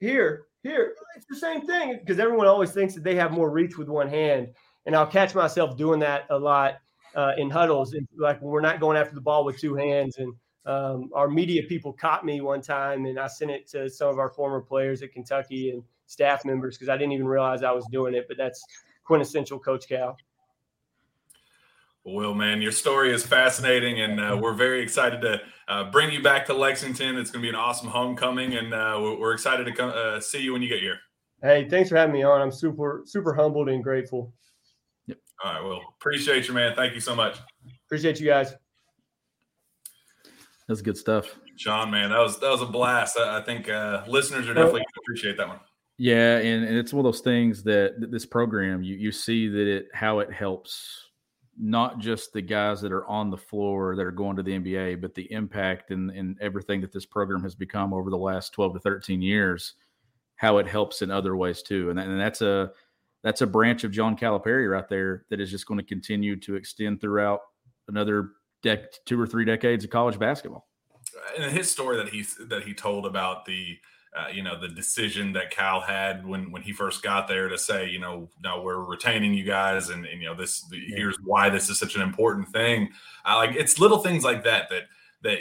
[0.00, 0.94] here, here.
[1.16, 4.08] It's the same thing because everyone always thinks that they have more reach with one
[4.08, 4.48] hand,
[4.86, 6.76] and I'll catch myself doing that a lot
[7.14, 10.18] uh, in huddles, and like when we're not going after the ball with two hands.
[10.18, 10.32] And
[10.66, 14.18] um, our media people caught me one time, and I sent it to some of
[14.18, 17.86] our former players at Kentucky and staff members because I didn't even realize I was
[17.90, 18.26] doing it.
[18.28, 18.64] But that's
[19.04, 20.16] quintessential Coach Cal.
[22.04, 26.22] Well, man, your story is fascinating, and uh, we're very excited to uh, bring you
[26.22, 27.16] back to Lexington.
[27.16, 30.40] It's going to be an awesome homecoming, and uh, we're excited to come uh, see
[30.40, 30.98] you when you get here.
[31.42, 32.40] Hey, thanks for having me on.
[32.40, 34.32] I'm super, super humbled and grateful.
[35.06, 35.18] Yep.
[35.44, 35.64] All right.
[35.64, 36.74] Well, appreciate you, man.
[36.74, 37.38] Thank you so much.
[37.86, 38.54] Appreciate you guys.
[40.68, 41.38] That's good stuff.
[41.56, 43.18] Shawn, man, that was that was a blast.
[43.18, 45.60] I, I think uh, listeners are definitely going to appreciate that one.
[45.98, 49.48] Yeah, and, and it's one of those things that, that this program you you see
[49.48, 51.06] that it how it helps
[51.58, 55.00] not just the guys that are on the floor that are going to the NBA,
[55.00, 58.74] but the impact and, and everything that this program has become over the last 12
[58.74, 59.74] to 13 years,
[60.36, 61.88] how it helps in other ways too.
[61.88, 62.72] And, that, and that's a
[63.22, 66.54] that's a branch of John Calipari right there that is just going to continue to
[66.54, 67.40] extend throughout
[67.88, 68.30] another
[68.66, 70.66] dec- two or three decades of college basketball.
[71.38, 73.78] And his story that he that he told about the
[74.16, 77.58] uh, you know the decision that Cal had when when he first got there to
[77.58, 81.50] say you know no we're retaining you guys and, and you know this here's why
[81.50, 82.90] this is such an important thing.
[83.24, 84.84] I like it's little things like that that
[85.22, 85.38] that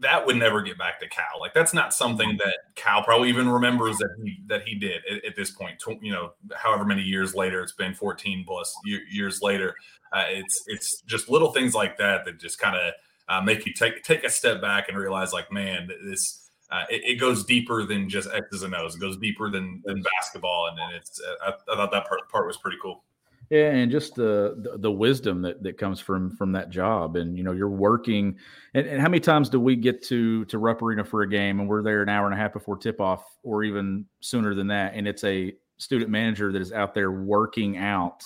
[0.00, 1.40] that would never get back to Cal.
[1.40, 2.38] Like that's not something mm-hmm.
[2.38, 5.82] that Cal probably even remembers that he that he did at, at this point.
[6.00, 9.74] You know, however many years later, it's been 14 plus years later.
[10.14, 12.92] Uh, it's it's just little things like that that just kind of
[13.28, 16.40] uh, make you take take a step back and realize, like, man, this.
[16.70, 18.96] Uh, it, it, goes deeper than just X's and O's.
[18.96, 21.20] It goes deeper than, than basketball, and, and it's.
[21.46, 23.04] I, I thought that part, part was pretty cool.
[23.50, 27.36] Yeah, and just the, the, the wisdom that that comes from from that job, and
[27.36, 28.38] you know, you're working.
[28.72, 31.60] And, and how many times do we get to to Rupp Arena for a game,
[31.60, 34.68] and we're there an hour and a half before tip off, or even sooner than
[34.68, 38.24] that, and it's a student manager that is out there working out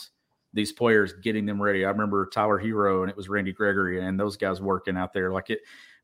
[0.52, 1.84] these players, getting them ready.
[1.84, 5.32] I remember Tyler Herro and it was Randy Gregory, and those guys working out there.
[5.32, 5.60] Like it,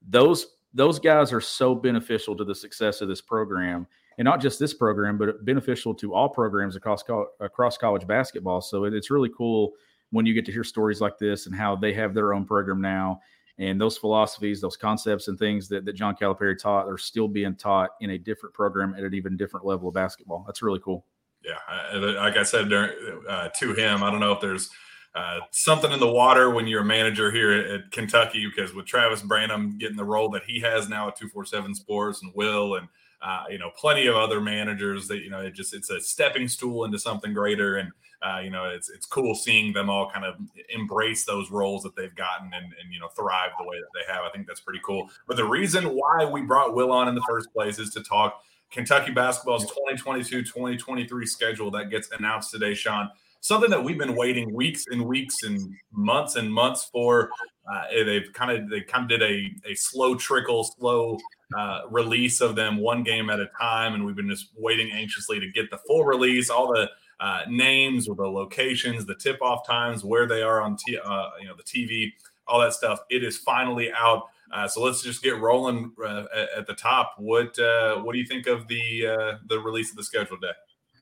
[0.07, 3.87] those those guys are so beneficial to the success of this program
[4.19, 7.03] and not just this program, but beneficial to all programs across
[7.41, 8.61] across college basketball.
[8.61, 9.73] So it's really cool
[10.11, 12.81] when you get to hear stories like this and how they have their own program
[12.81, 13.21] now,
[13.59, 17.57] and those philosophies, those concepts, and things that, that John Calipari taught are still being
[17.57, 20.45] taught in a different program at an even different level of basketball.
[20.47, 21.05] That's really cool.
[21.45, 24.71] Yeah, like I said uh, to him, I don't know if there's
[25.15, 28.87] uh, something in the water when you're a manager here at, at, Kentucky because with
[28.87, 32.89] Travis Branham getting the role that he has now at 247 Sports and Will and
[33.25, 36.47] uh, you know, plenty of other managers that you know, it just it's a stepping
[36.47, 37.91] stool into something greater, and
[38.23, 40.35] uh, you know, it's it's cool seeing them all kind of
[40.69, 44.13] embrace those roles that they've gotten and and you know thrive the way that they
[44.13, 44.25] have.
[44.25, 45.09] I think that's pretty cool.
[45.27, 48.43] But the reason why we brought Will on in the first place is to talk
[48.75, 53.09] Kentucky basketball's 2022-2023 schedule that gets announced today, Shawn.
[53.41, 57.31] Something that we've been waiting weeks and weeks and months and months for.
[57.73, 61.19] Uh, they've kind of they kind of did a a slow trickle, slow
[61.57, 65.39] uh, release of them one game at a time, and we've been just waiting anxiously
[65.39, 70.05] to get the full release, all the uh, names or the locations, the tip-off times,
[70.05, 72.13] where they are on t- uh, you know the TV,
[72.47, 73.01] all that stuff.
[73.11, 74.25] It is finally out.
[74.53, 76.25] Uh, so let's just get rolling uh,
[76.57, 77.15] at, the top.
[77.19, 80.53] What uh, what do you think of the the release of the schedule day?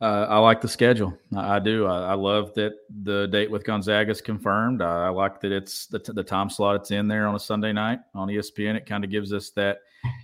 [0.02, 1.16] Uh, I like the schedule.
[1.36, 1.86] I, I do.
[1.86, 2.72] I, I, love that
[3.04, 4.82] the date with Gonzaga is confirmed.
[4.82, 7.72] I, I like that it's the, the, time slot it's in there on a Sunday
[7.72, 8.74] night on ESPN.
[8.74, 9.78] It kind of gives us that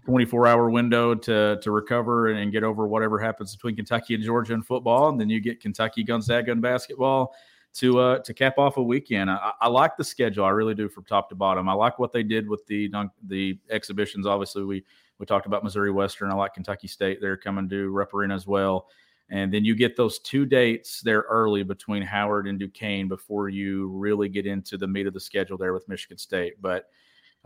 [0.04, 4.54] 24 hour window to to recover and get over whatever happens between Kentucky and Georgia
[4.54, 7.32] in football, and then you get Kentucky Gonzaga in basketball
[7.78, 9.30] to uh, to cap off a weekend.
[9.30, 10.44] I, I, like the schedule.
[10.44, 11.68] I really do from top to bottom.
[11.68, 12.90] I like what they did with the
[13.26, 14.26] the exhibitions.
[14.26, 14.84] Obviously, we
[15.18, 16.30] we talked about Missouri Western.
[16.30, 17.20] I like Kentucky State.
[17.20, 18.88] They're coming to Rupp Arena as well.
[19.30, 23.88] And then you get those two dates there early between Howard and Duquesne before you
[23.88, 26.54] really get into the meat of the schedule there with Michigan State.
[26.62, 26.88] But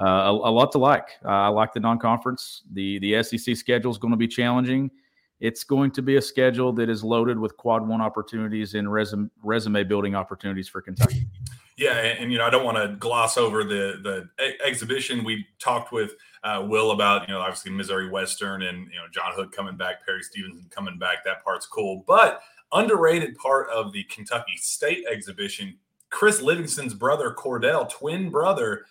[0.00, 1.08] uh, a, a, lot to like.
[1.24, 2.62] Uh, I like the non-conference.
[2.72, 4.90] The the SEC schedule is going to be challenging.
[5.42, 9.28] It's going to be a schedule that is loaded with quad one opportunities and resume
[9.42, 11.26] resume building opportunities for Kentucky.
[11.76, 14.28] Yeah, and, and, you know I don't want to gloss over the the
[14.64, 15.24] exhibition.
[15.24, 16.12] We talked with
[16.44, 20.06] uh, Will about you know obviously Missouri Western and you know Jon Hood coming back,
[20.06, 21.24] Perry Stevenson coming back.
[21.24, 25.76] That part's cool, but underrated part of the Kentucky State exhibition.
[26.10, 28.84] Chris Livingston's brother Cordell, twin brother,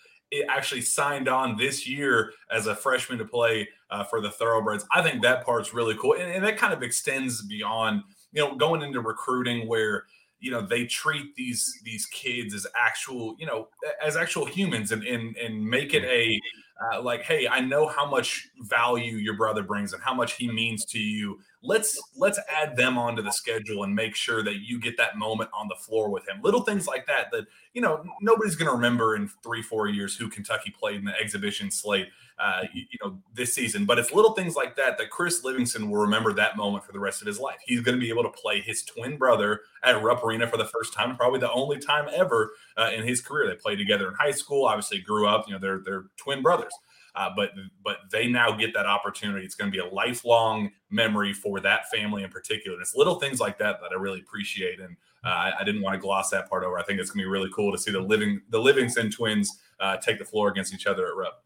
[0.49, 4.85] actually signed on this year as a freshman to play uh, for the Thoroughbreds.
[4.93, 8.55] I think that part's really cool, and, and that kind of extends beyond you know
[8.55, 10.05] going into recruiting where
[10.39, 13.67] you know they treat these these kids as actual you know
[14.03, 16.39] as actual humans and and, and make it a
[16.81, 20.51] uh, like hey i know how much value your brother brings and how much he
[20.51, 21.39] means to you.
[21.63, 25.49] Let's let's add them onto the schedule and make sure that you get that moment
[25.53, 26.41] on the floor with him.
[26.41, 30.15] Little things like that that you know nobody's going to remember in three four years
[30.15, 32.07] who kentucky played in the exhibition slate
[32.41, 35.89] uh, you, you, know this season but it's little things like that that chris livingston
[35.89, 38.23] will remember that moment for the rest of his life he's going to be able
[38.23, 41.77] to play his twin brother at rupp arena for the first time probably the only
[41.77, 45.45] time ever uh, in his career they played together in high school obviously grew up
[45.47, 46.73] you know they're they're twin brothers
[47.15, 47.51] uh, but
[47.83, 49.45] but they now get that opportunity.
[49.45, 52.75] It's going to be a lifelong memory for that family in particular.
[52.75, 55.81] And it's little things like that that I really appreciate, and uh, I, I, didn't
[55.81, 56.79] want to gloss that part over.
[56.79, 59.59] I think it's going to be really cool to see the living the Livingston twins
[59.79, 61.43] uh, take the floor against each other at Rupp.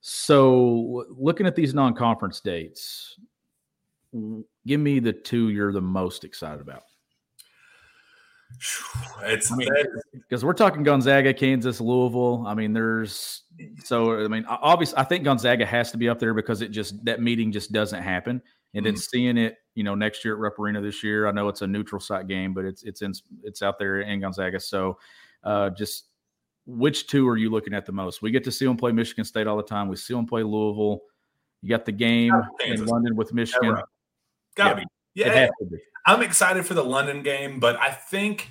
[0.00, 3.18] So, looking at these non-conference dates,
[4.66, 6.82] give me the two you're the most excited about.
[9.22, 9.52] It's
[10.12, 12.44] because we're talking Gonzaga, Kansas, Louisville.
[12.46, 13.42] I mean, there's
[13.84, 17.04] so I mean, obviously, I think Gonzaga has to be up there because it just
[17.04, 18.42] that meeting just doesn't happen.
[18.74, 18.94] And mm-hmm.
[18.94, 21.62] then seeing it, you know, next year at Rupp Arena this year, I know it's
[21.62, 23.12] a neutral site game, but it's it's in
[23.44, 24.60] it's out there in Gonzaga.
[24.60, 24.98] So,
[25.44, 26.09] uh, just
[26.78, 28.22] which two are you looking at the most?
[28.22, 29.88] We get to see them play Michigan State all the time.
[29.88, 31.00] We see them play Louisville.
[31.62, 32.32] You got the game
[32.64, 33.76] in London with Michigan.
[34.54, 35.50] Gotta yeah, be.
[35.62, 35.72] Yeah,
[36.06, 38.48] I'm excited for the London game, but I think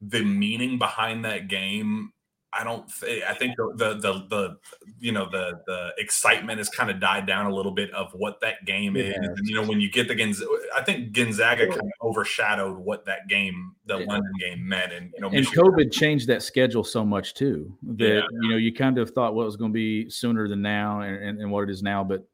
[0.00, 2.12] the meaning behind that game
[2.52, 2.88] I don't.
[3.00, 4.56] Th- I think the, the, the the
[4.98, 8.40] you know the the excitement has kind of died down a little bit of what
[8.40, 9.04] that game yeah.
[9.04, 9.16] is.
[9.16, 13.04] And, you know, when you get the Gonzaga, I think Gonzaga kind of overshadowed what
[13.04, 14.06] that game, the yeah.
[14.06, 14.92] London game, meant.
[14.92, 18.22] And you know, and Michigan COVID changed that schedule so much too that yeah.
[18.40, 21.16] you know you kind of thought what was going to be sooner than now and,
[21.16, 22.26] and, and what it is now, but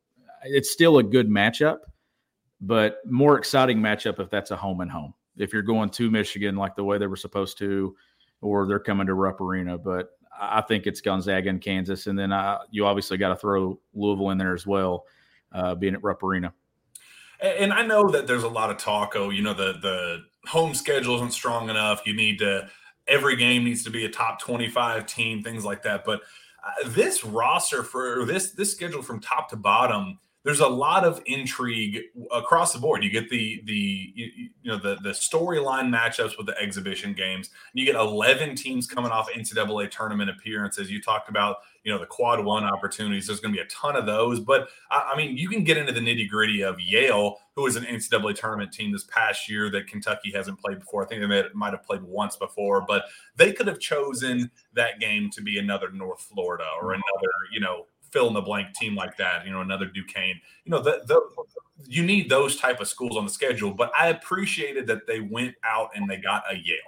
[0.44, 1.78] it's still a good matchup
[2.66, 5.14] but more exciting matchup if that's a home and home.
[5.36, 7.94] If you're going to Michigan like the way they were supposed to,
[8.44, 9.78] or they're coming to Rupp Arena.
[9.78, 13.78] But I think it's Gonzaga and Kansas, and then uh, you obviously got to throw
[13.94, 15.06] Louisville in there as well,
[15.52, 16.52] uh, being at Rupp Arena.
[17.40, 19.14] And I know that there's a lot of talk.
[19.16, 22.06] Oh, you know the the home schedule isn't strong enough.
[22.06, 22.68] You need to
[23.06, 26.04] every game needs to be a top 25 team, things like that.
[26.04, 26.22] But
[26.64, 31.22] uh, this roster for this this schedule from top to bottom there's a lot of
[31.24, 33.02] intrigue across the board.
[33.02, 37.48] You get the the you, know the the storyline matchups with the exhibition games.
[37.72, 40.90] You get 11 teams coming off NCAA tournament appearances.
[40.90, 43.26] You talked about you know the quad one opportunities.
[43.26, 45.78] There's going to be a ton of those, but I, I mean you can get
[45.78, 49.70] into the nitty gritty of Yale, who is an NCAA tournament team this past year
[49.70, 51.04] that Kentucky hasn't played before.
[51.04, 55.30] I think they might have played once before, but they could have chosen that game
[55.30, 59.16] to be another North Florida or another you know fill in the blank team like
[59.16, 60.40] that, you know, another Duquesne.
[60.64, 61.20] You know, the, the
[61.86, 63.72] you need those type of schools on the schedule.
[63.72, 66.78] But I appreciated that they went out and they got a Yale.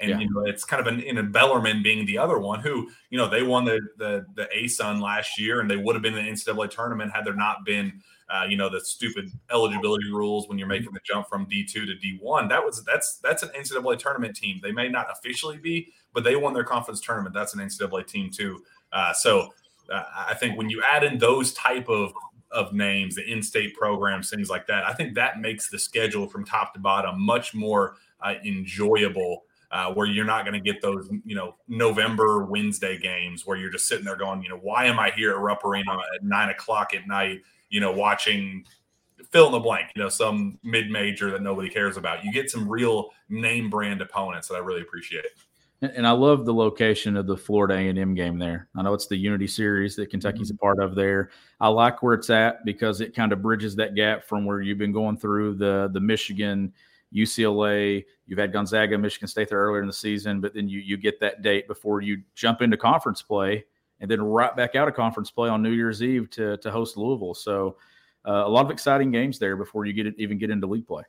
[0.00, 0.18] And yeah.
[0.18, 3.16] you know, it's kind of an in a Bellarmine being the other one who, you
[3.16, 6.26] know, they won the the the ASUN last year and they would have been in
[6.26, 10.58] the NCAA tournament had there not been uh, you know, the stupid eligibility rules when
[10.58, 12.48] you're making the jump from D2 to D1.
[12.48, 14.60] That was that's that's an NCAA tournament team.
[14.62, 17.34] They may not officially be, but they won their conference tournament.
[17.34, 18.62] That's an NCAA team too.
[18.92, 19.50] Uh, so
[19.92, 22.12] I think when you add in those type of
[22.50, 26.44] of names, the in-state programs, things like that, I think that makes the schedule from
[26.44, 29.44] top to bottom much more uh, enjoyable.
[29.70, 33.70] Uh, where you're not going to get those, you know, November Wednesday games where you're
[33.70, 36.48] just sitting there going, you know, why am I here at Rupp Arena at nine
[36.48, 38.64] o'clock at night, you know, watching
[39.32, 42.24] fill in the blank, you know, some mid major that nobody cares about.
[42.24, 45.26] You get some real name brand opponents that I really appreciate.
[45.84, 48.68] And I love the location of the Florida A&M game there.
[48.76, 50.56] I know it's the Unity Series that Kentucky's mm-hmm.
[50.56, 51.30] a part of there.
[51.60, 54.78] I like where it's at because it kind of bridges that gap from where you've
[54.78, 56.72] been going through the the Michigan,
[57.14, 58.04] UCLA.
[58.26, 61.20] You've had Gonzaga, Michigan State there earlier in the season, but then you you get
[61.20, 63.64] that date before you jump into conference play,
[64.00, 66.96] and then right back out of conference play on New Year's Eve to to host
[66.96, 67.34] Louisville.
[67.34, 67.76] So
[68.26, 70.86] uh, a lot of exciting games there before you get it, even get into league
[70.86, 71.04] play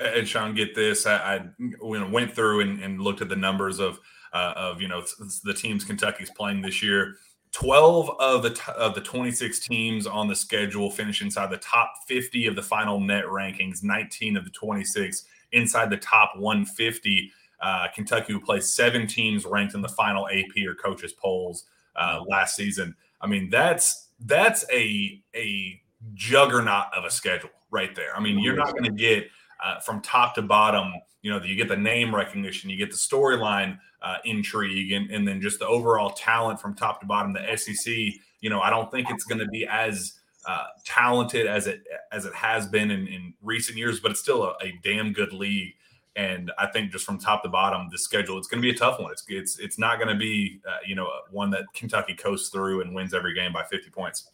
[0.00, 1.06] and Shawn, get this.
[1.06, 1.48] I, I
[1.80, 4.00] went through and, and, looked at the numbers of
[4.32, 5.04] uh, of you know
[5.44, 7.16] the teams Kentucky's playing this year.
[7.52, 11.92] 12 of the t- of the 26 teams on the schedule finish inside the top
[12.08, 13.84] 50 of the final net rankings.
[13.84, 17.32] 19 of the 26 inside the top 150.
[17.60, 21.64] Uh, Kentucky who play seven teams ranked in the final AP or coaches polls
[21.96, 22.94] uh, last season.
[23.20, 25.80] I mean, that's that's a a
[26.14, 28.16] juggernaut of a schedule right there.
[28.16, 29.28] I mean, you're not going to get
[29.62, 30.92] uh, from top to bottom.
[31.22, 35.26] You know, you get the name recognition, you get the storyline uh, intrigue, and, and
[35.26, 37.32] then just the overall talent from top to bottom.
[37.32, 37.94] The SEC,
[38.40, 40.14] you know, I don't think it's going to be as
[40.46, 41.82] uh, talented as it
[42.12, 45.32] as it has been in, in recent years, but it's still a, a, damn good
[45.32, 45.72] league.
[46.16, 48.78] And I think just from top to bottom, the schedule it's going to be a
[48.78, 49.10] tough one.
[49.10, 52.82] It's it's it's not going to be uh, you know one that Kentucky coasts through
[52.82, 54.30] and wins every game by 50 points.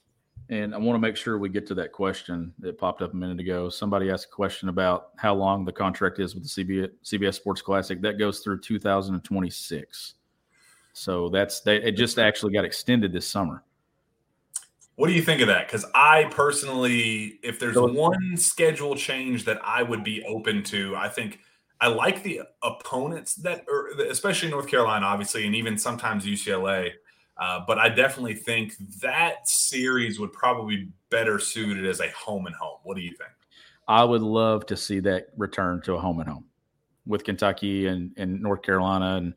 [0.50, 3.16] And I want to make sure we get to that question that popped up a
[3.16, 3.68] minute ago.
[3.68, 7.62] Somebody asked a question about how long the contract is with the CBS, CBS Sports
[7.62, 8.02] Classic.
[8.02, 10.14] That goes through 2026.
[10.92, 11.92] So that's they, it.
[11.92, 13.62] Just actually got extended this summer.
[14.96, 15.68] What do you think of that?
[15.68, 21.08] Because I personally, if there's one schedule change that I would be open to, I
[21.08, 21.38] think
[21.80, 26.90] I like the opponents that, are, especially North Carolina, obviously, and even sometimes UCLA.
[27.40, 32.46] Uh, but I definitely think that series would probably be better suited as a home
[32.46, 32.78] and home.
[32.82, 33.30] What do you think?
[33.88, 36.44] I would love to see that return to a home and home
[37.06, 39.34] with Kentucky and, and North Carolina and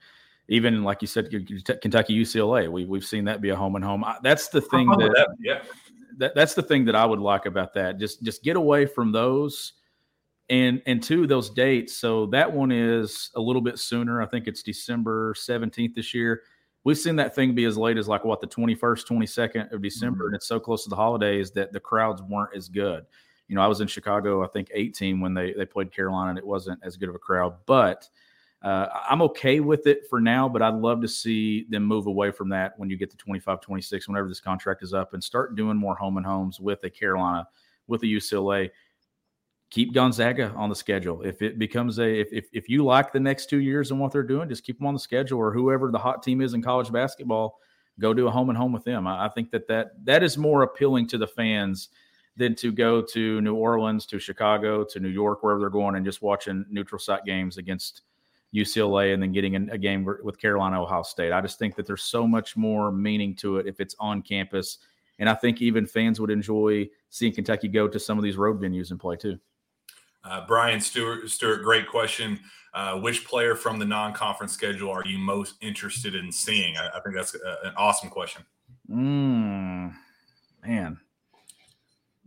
[0.49, 2.69] even like you said, Kentucky UCLA.
[2.69, 4.03] We we've seen that be a home and home.
[4.21, 5.61] That's the thing that, that, yeah.
[6.17, 7.97] That, that's the thing that I would like about that.
[7.97, 9.73] Just just get away from those
[10.49, 11.95] and and two those dates.
[11.95, 14.21] So that one is a little bit sooner.
[14.21, 16.43] I think it's December seventeenth this year
[16.83, 20.25] we've seen that thing be as late as like what the 21st 22nd of december
[20.25, 20.27] mm-hmm.
[20.27, 23.05] and it's so close to the holidays that the crowds weren't as good
[23.47, 26.39] you know i was in chicago i think 18 when they they played carolina and
[26.39, 28.07] it wasn't as good of a crowd but
[28.63, 32.31] uh, i'm okay with it for now but i'd love to see them move away
[32.31, 35.55] from that when you get to 25 26 whenever this contract is up and start
[35.55, 37.47] doing more home and homes with a carolina
[37.87, 38.69] with a ucla
[39.73, 41.23] keep Gonzaga on the schedule.
[41.23, 44.11] If it becomes a if, if if you like the next two years and what
[44.11, 46.61] they're doing, just keep them on the schedule or whoever the hot team is in
[46.61, 47.59] college basketball,
[47.99, 49.07] go do a home and home with them.
[49.07, 51.89] I, I think that that that is more appealing to the fans
[52.37, 56.05] than to go to New Orleans, to Chicago, to New York, wherever they're going, and
[56.05, 58.03] just watching neutral site games against
[58.53, 61.31] UCLA and then getting a game with Carolina, Ohio State.
[61.31, 64.77] I just think that there's so much more meaning to it if it's on campus.
[65.17, 68.61] And I think even fans would enjoy seeing Kentucky go to some of these road
[68.61, 69.39] venues and play too.
[70.23, 72.39] Uh, Brian Stewart, Stewart, great question.
[72.73, 76.75] Uh, which player from the non-conference schedule are you most interested in seeing?
[76.75, 78.43] I, I think that's a, an awesome question.
[78.89, 79.93] Mm,
[80.65, 80.99] man,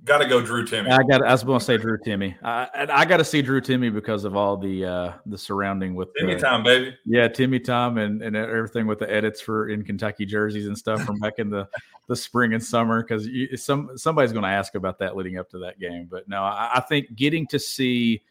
[0.06, 0.88] Got to go Drew Timme.
[0.88, 1.26] I got.
[1.26, 4.22] I was going to say Drew Timme, I, I got to see Drew Timme because
[4.24, 6.96] of all the uh, the surrounding with Timme time, baby.
[7.04, 11.02] Yeah, Timme time and, and everything with the edits for in Kentucky jerseys and stuff
[11.02, 11.68] from back in the,
[12.06, 13.02] the spring and summer.
[13.02, 13.28] Because
[13.60, 16.06] some somebody's going to ask about that leading up to that game.
[16.08, 18.22] But no, I, I think getting to see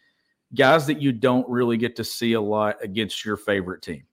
[0.54, 4.06] guys that you don't really get to see a lot against your favorite team.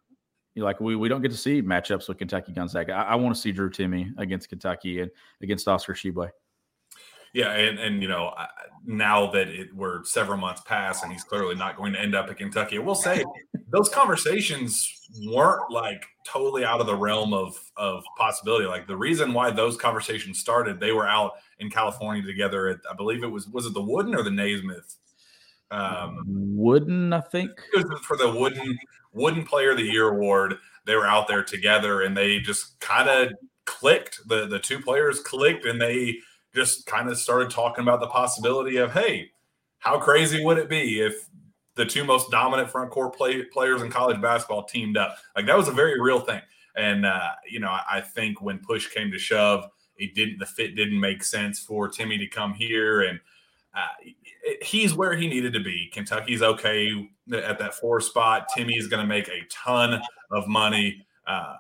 [0.56, 2.92] You like we, we don't get to see matchups with Kentucky Gonzaga.
[2.92, 6.28] I, I want to see Drew Timme against Kentucky and against Oscar Tshiebwe.
[7.33, 8.35] Yeah, and and you know
[8.85, 12.28] now that it, we're several months past, and he's clearly not going to end up
[12.28, 12.76] at Kentucky.
[12.76, 13.24] I will say
[13.68, 14.87] those conversations
[15.26, 18.66] weren't like totally out of the realm of of possibility.
[18.66, 22.68] Like the reason why those conversations started, they were out in California together.
[22.68, 24.97] At, I believe it was was it the Wooden or the Naismith?
[25.70, 27.51] Um, Wooden, I think.
[27.72, 28.76] It was for the Wooden
[29.12, 30.57] Wooden Player of the Year award.
[30.85, 33.33] They were out there together, and they just kind of
[33.64, 34.20] clicked.
[34.28, 36.18] the The two players clicked, and they
[36.55, 39.30] just kind of started talking about the possibility of, hey,
[39.78, 41.28] how crazy would it be if
[41.74, 45.16] the two most dominant front court play, players in college basketball teamed up?
[45.36, 46.40] Like that was a very real thing.
[46.76, 50.46] And uh, you know, I, I think when push came to shove, it didn't the
[50.46, 53.20] fit didn't make sense for Timme to come here, and
[53.74, 54.11] uh,
[54.62, 55.90] he's where he needed to be.
[55.92, 58.48] Kentucky's okay at that four spot.
[58.57, 60.00] Timme is going to make a ton
[60.30, 61.57] of money uh,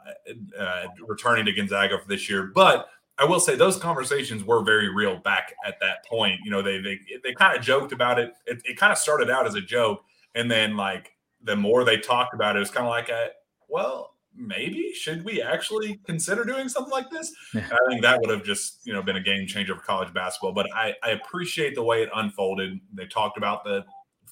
[0.58, 2.88] uh, returning to Gonzaga for this year, but
[3.18, 6.40] I will say those conversations were very real back at that point.
[6.44, 8.32] You know, they they they kind of joked about it.
[8.46, 10.02] It, it kind of started out as a joke,
[10.34, 11.12] and then like
[11.44, 13.28] the more they talked about it, it was kind of like, a,
[13.68, 17.32] well, maybe should we actually consider doing something like this?
[17.54, 17.68] Yeah.
[17.70, 20.52] I think that would have just you know been a game changer for college basketball.
[20.52, 22.80] But I I appreciate the way it unfolded.
[22.94, 23.84] They talked about the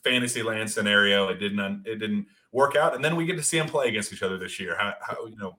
[0.02, 1.28] fantasy land scenario.
[1.28, 4.12] It didn't it didn't work out, and then we get to see them play against
[4.12, 4.76] each other this year.
[4.78, 5.56] How, how you know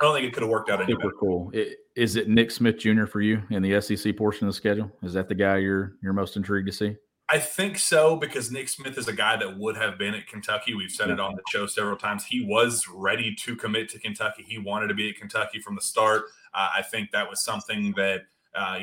[0.00, 1.14] I don't think it could have worked out any Super better.
[1.20, 1.50] cool.
[1.52, 3.06] It, is it Nick Smith Jr.
[3.06, 4.90] for you in the SEC portion of the schedule?
[5.02, 6.96] Is that the guy you're you're most intrigued to see?
[7.28, 10.74] I think so because Nick Smith is a guy that would have been at Kentucky.
[10.74, 12.24] We've said it on the show several times.
[12.24, 14.44] He was ready to commit to Kentucky.
[14.46, 16.24] He wanted to be at Kentucky from the start.
[16.52, 18.22] Uh, I think that was something that
[18.54, 18.78] uh,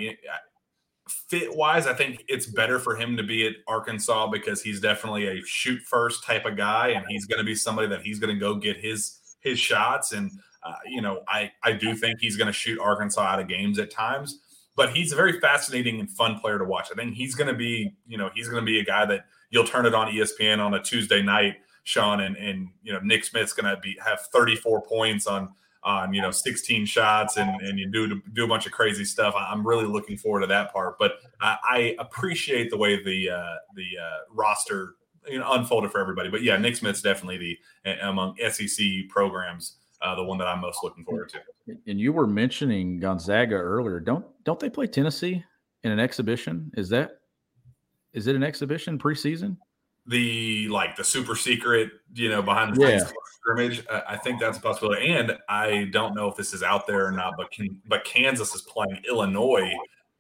[1.29, 5.27] fit wise, I think it's better for him to be at Arkansas because he's definitely
[5.27, 8.33] a shoot first type of guy, and he's going to be somebody that he's going
[8.33, 10.11] to go get his his shots.
[10.13, 10.31] And
[10.63, 13.79] uh, you know, I I do think he's going to shoot Arkansas out of games
[13.79, 14.39] at times,
[14.75, 16.89] but he's a very fascinating and fun player to watch.
[16.91, 19.25] I think he's going to be, you know, he's going to be a guy that
[19.49, 23.25] you'll turn it on ESPN on a Tuesday night, Shawn, and and you know Nick
[23.25, 25.49] Smith's going to be have 34 points on
[25.83, 29.33] on you know 16 shots and and you do do a bunch of crazy stuff.
[29.35, 30.97] I'm really looking forward to that part.
[30.99, 34.95] But I, I appreciate the way the uh, the uh, roster
[35.27, 36.29] you know unfolded for everybody.
[36.29, 39.77] But yeah, Nick Smith's definitely the among SEC programs.
[40.01, 41.39] Uh, the one that I'm most looking forward to.
[41.87, 43.99] And you were mentioning Gonzaga earlier.
[43.99, 45.43] Don't don't they play Tennessee
[45.83, 46.71] in an exhibition?
[46.75, 47.19] Is that
[48.13, 49.57] is it an exhibition preseason?
[50.07, 53.03] The like the super secret, you know, behind the yeah
[53.41, 53.83] scrimmage.
[54.07, 55.11] I think that's a possibility.
[55.11, 58.53] And I don't know if this is out there or not, but can, but Kansas
[58.53, 59.71] is playing Illinois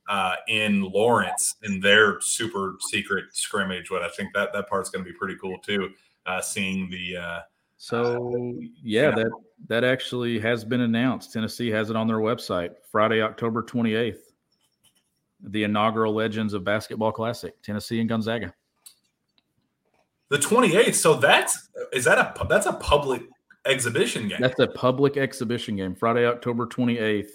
[0.09, 3.91] uh, in Lawrence in their super secret scrimmage.
[3.91, 5.89] What I think that that part's going to be pretty cool too.
[6.25, 7.39] Uh, seeing the uh,
[7.77, 9.31] so yeah, yeah, that
[9.67, 11.33] that actually has been announced.
[11.33, 12.71] Tennessee has it on their website.
[12.91, 14.31] Friday, October twenty eighth,
[15.41, 18.53] the inaugural Legends of Basketball Classic, Tennessee and Gonzaga.
[20.29, 20.95] The 28th.
[20.95, 23.23] So that's is that a that's a public
[23.65, 24.37] exhibition game?
[24.39, 25.93] That's a public exhibition game.
[25.93, 27.29] Friday, October 28th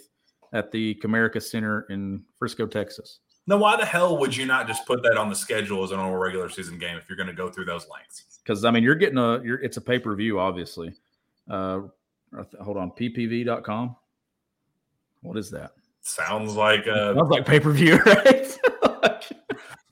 [0.54, 3.20] at the Comerica Center in Frisco, Texas.
[3.46, 5.96] Now, why the hell would you not just put that on the schedule as a
[5.96, 8.40] normal regular season game if you're going to go through those lengths?
[8.42, 10.94] Because I mean, you're getting a you're it's a pay per view, obviously.
[11.48, 11.82] Uh,
[12.60, 13.96] hold on, ppv.com.
[15.22, 15.72] What is that?
[16.02, 18.58] Sounds like a sounds like pay per view, right?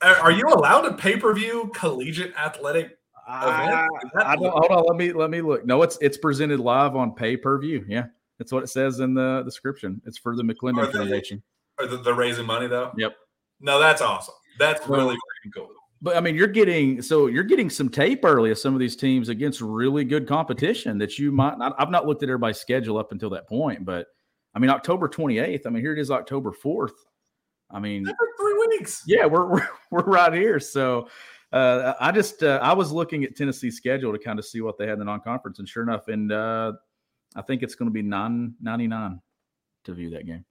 [0.02, 2.98] Are you allowed to pay per view collegiate athletic?
[3.26, 3.88] Uh,
[4.22, 4.52] I don't.
[4.52, 4.84] Hold on.
[4.86, 5.64] Let me let me look.
[5.64, 7.84] No, it's it's presented live on pay per view.
[7.88, 8.06] Yeah,
[8.38, 10.00] that's what it says in the description.
[10.04, 11.42] It's for the McClendon Foundation.
[11.78, 12.92] Are the, they're raising money though?
[12.96, 13.16] Yep.
[13.60, 14.34] No, that's awesome.
[14.58, 15.70] That's really, really cool.
[16.02, 18.96] But I mean, you're getting so you're getting some tape early of some of these
[18.96, 21.58] teams against really good competition that you might.
[21.58, 24.06] Not, I've not looked at everybody's schedule up until that point, but
[24.54, 25.62] I mean, October 28th.
[25.66, 26.92] I mean, here it is, October 4th.
[27.70, 29.02] I mean, three weeks.
[29.06, 30.60] Yeah, we're we're, we're right here.
[30.60, 31.08] So
[31.52, 34.76] uh, I just uh, I was looking at Tennessee's schedule to kind of see what
[34.78, 36.72] they had in the non-conference, and sure enough, and uh,
[37.36, 39.20] I think it's going to be nine ninety nine
[39.84, 40.44] to view that game.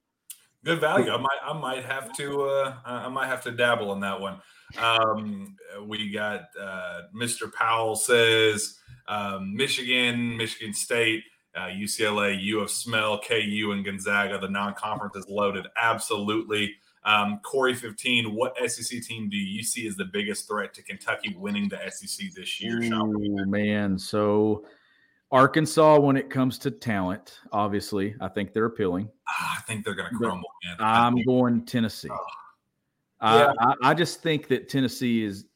[0.64, 1.12] Good value.
[1.12, 4.40] I might I might have to uh, I might have to dabble in that one.
[4.78, 5.56] Um,
[5.86, 7.52] we got uh, Mr.
[7.52, 11.24] Powell says um, Michigan, Michigan State.
[11.56, 14.40] Uh, UCLA, U of Smell, KU, and Gonzaga.
[14.40, 15.68] The non-conference is loaded.
[15.80, 16.74] Absolutely.
[17.04, 21.36] Um, Corey 15, what SEC team do you see as the biggest threat to Kentucky
[21.38, 22.80] winning the SEC this year?
[22.92, 23.06] Oh,
[23.46, 24.64] man, so
[25.30, 29.10] Arkansas, when it comes to talent, obviously, I think they're appealing.
[29.28, 30.48] Ah, I think they're going to crumble.
[30.64, 30.76] Man.
[30.80, 32.08] I'm going Tennessee.
[32.10, 32.26] Oh.
[33.22, 33.52] Yeah.
[33.58, 35.46] I, I just think that Tennessee is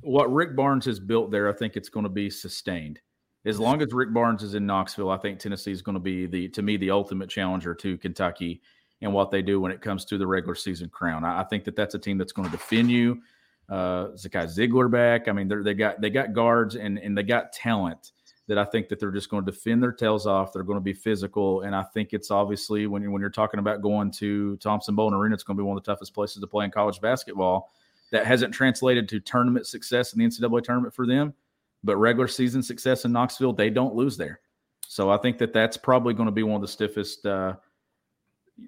[0.00, 1.48] what Rick Barnes has built there.
[1.48, 3.00] I think it's going to be sustained.
[3.44, 6.26] As long as Rick Barnes is in Knoxville, I think Tennessee is going to be
[6.26, 8.62] the to me the ultimate challenger to Kentucky
[9.02, 11.24] and what they do when it comes to the regular season crown.
[11.24, 13.20] I, I think that that's a team that's going to defend you.
[13.68, 15.28] Uh, Zakai Zeigler back.
[15.28, 18.12] I mean, they got they got guards and and they got talent
[18.46, 20.52] that I think that they're just going to defend their tails off.
[20.52, 23.60] They're going to be physical, and I think it's obviously when you're when you're talking
[23.60, 26.40] about going to Thompson Boling Arena, it's going to be one of the toughest places
[26.40, 27.72] to play in college basketball.
[28.12, 31.34] That hasn't translated to tournament success in the NCAA tournament for them,
[31.82, 34.40] but regular season success in Knoxville, they don't lose there.
[34.86, 37.54] So I think that that's probably going to be one of the stiffest uh,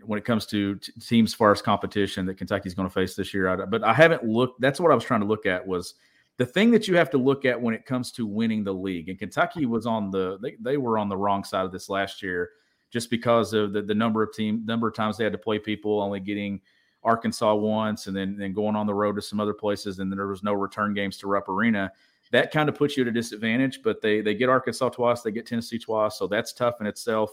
[0.05, 3.33] when it comes to t- teams far as competition that Kentucky's going to face this
[3.33, 3.49] year.
[3.49, 4.61] I, but I haven't looked.
[4.61, 5.95] That's what I was trying to look at was
[6.39, 9.09] the thing that you have to look at when it comes to winning the league.
[9.09, 12.23] And Kentucky was on the they, they were on the wrong side of this last
[12.23, 12.51] year
[12.91, 15.59] just because of the, the number of team number of times they had to play
[15.59, 16.61] people only getting
[17.03, 20.17] Arkansas once and then then going on the road to some other places and then
[20.17, 21.91] there was no return games to Rupp Arena.
[22.33, 25.31] That kind of puts you at a disadvantage, but they they get Arkansas twice, they
[25.31, 27.31] get Tennessee twice, so that's tough in itself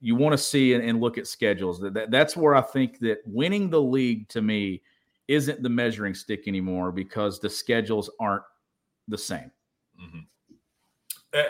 [0.00, 1.78] you want to see and, and look at schedules.
[1.78, 4.82] That, that, that's where I think that winning the league to me
[5.30, 8.42] isn't the measuring stick anymore because the schedules aren't
[9.08, 9.50] the same.
[10.02, 10.18] Mm-hmm.
[11.32, 11.42] Uh,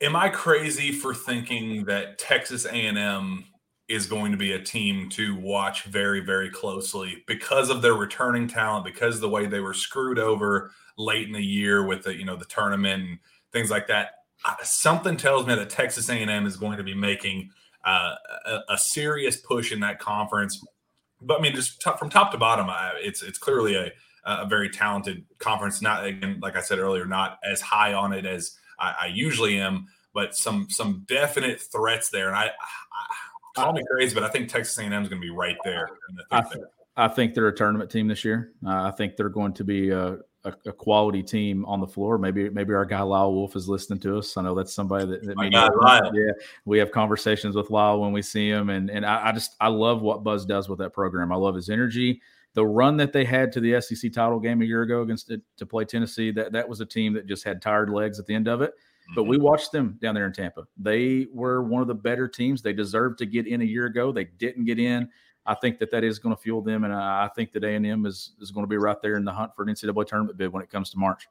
[0.00, 3.44] am I crazy for thinking that Texas A&M
[3.88, 8.48] is going to be a team to watch very, very closely because of their returning
[8.48, 12.14] talent, because of the way they were screwed over late in the year with the
[12.14, 13.18] you know the tournament and
[13.52, 14.10] things like that
[14.62, 17.50] something tells me that Texas A&M is going to be making
[17.84, 18.14] uh,
[18.46, 20.64] a, a, serious push in that conference.
[21.20, 23.92] But I mean, just from top to bottom, I, it's it's clearly a
[24.24, 25.80] a very talented conference.
[25.80, 29.58] Not again, like I said earlier, not as high on it as I, I usually
[29.58, 32.28] am, but some some definite threats there.
[32.28, 35.34] And I, I call me crazy, but I think Texas A&M is going to be
[35.34, 35.88] right there.
[36.14, 36.64] The I, th-
[36.96, 38.52] I, think they're a tournament team this year.
[38.64, 42.18] Uh, I think they're going to be a, a, a, quality team on the floor.
[42.18, 44.36] Maybe maybe our guy Lyle Wolf is listening to us.
[44.36, 46.10] I know that's somebody that, that My guy, Lyle.
[46.14, 46.32] yeah.
[46.64, 49.68] We have conversations with Lyle when we see him, and and I, I just I
[49.68, 51.32] love what Buzz does with that program.
[51.32, 52.20] I love his energy
[52.54, 55.40] the run that they had to the SEC title game a year ago against it
[55.56, 58.34] to play Tennessee, that that was a team that just had tired legs at the
[58.34, 58.72] end of it.
[58.72, 59.14] Mm-hmm.
[59.14, 59.44] But we mm-hmm.
[59.46, 60.66] watched them down there in Tampa.
[60.76, 62.60] They were one of the better teams.
[62.60, 64.10] They deserved to get in a year ago.
[64.10, 65.08] They didn't get in.
[65.48, 67.86] I think that that is going to fuel them, and I think that A and
[67.86, 70.36] M is is going to be right there in the hunt for an NCAA tournament
[70.36, 71.26] bid when it comes to March.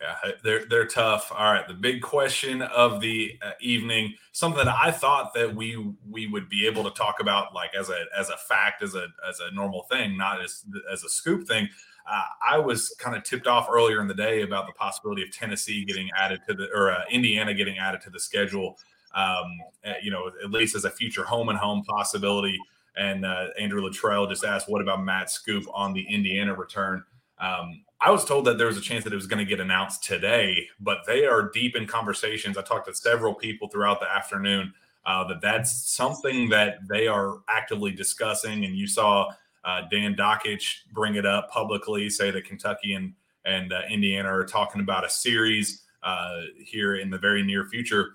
[0.00, 1.32] Yeah, they're they're tough.
[1.32, 5.94] All right, the big question of the uh, evening, something that I thought that we
[6.08, 9.08] we would be able to talk about like as a as a fact, as a
[9.28, 11.68] as a normal thing, not as as a scoop thing.
[12.08, 15.32] Uh, I was kind of tipped off earlier in the day about the possibility of
[15.32, 18.78] Tennessee getting added to the or uh, Indiana getting added to the schedule.
[19.14, 19.58] Um,
[20.02, 22.58] you know, at least as a future home and home possibility.
[22.96, 27.04] And uh, Andrew Luttrell just asked, "What about Matt Scoop on the Indiana return?"
[27.38, 29.60] Um, I was told that there was a chance that it was going to get
[29.60, 32.58] announced today, but they are deep in conversations.
[32.58, 34.74] I talked to several people throughout the afternoon
[35.06, 38.64] uh, that that's something that they are actively discussing.
[38.64, 39.30] And you saw
[39.64, 43.14] uh, Dan Dakich bring it up publicly, say that Kentucky and
[43.46, 48.14] and uh, Indiana are talking about a series uh, here in the very near future.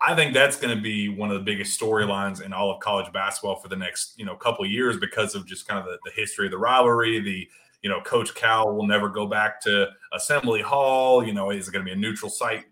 [0.00, 3.12] I think that's going to be one of the biggest storylines in all of college
[3.12, 6.12] basketball for the next you know couple years because of just kind of the, the
[6.12, 7.48] history of the rivalry, the
[7.82, 11.24] you know, Coach Cal will never go back to Assembly Hall.
[11.24, 12.64] You know, is it going to be a neutral site,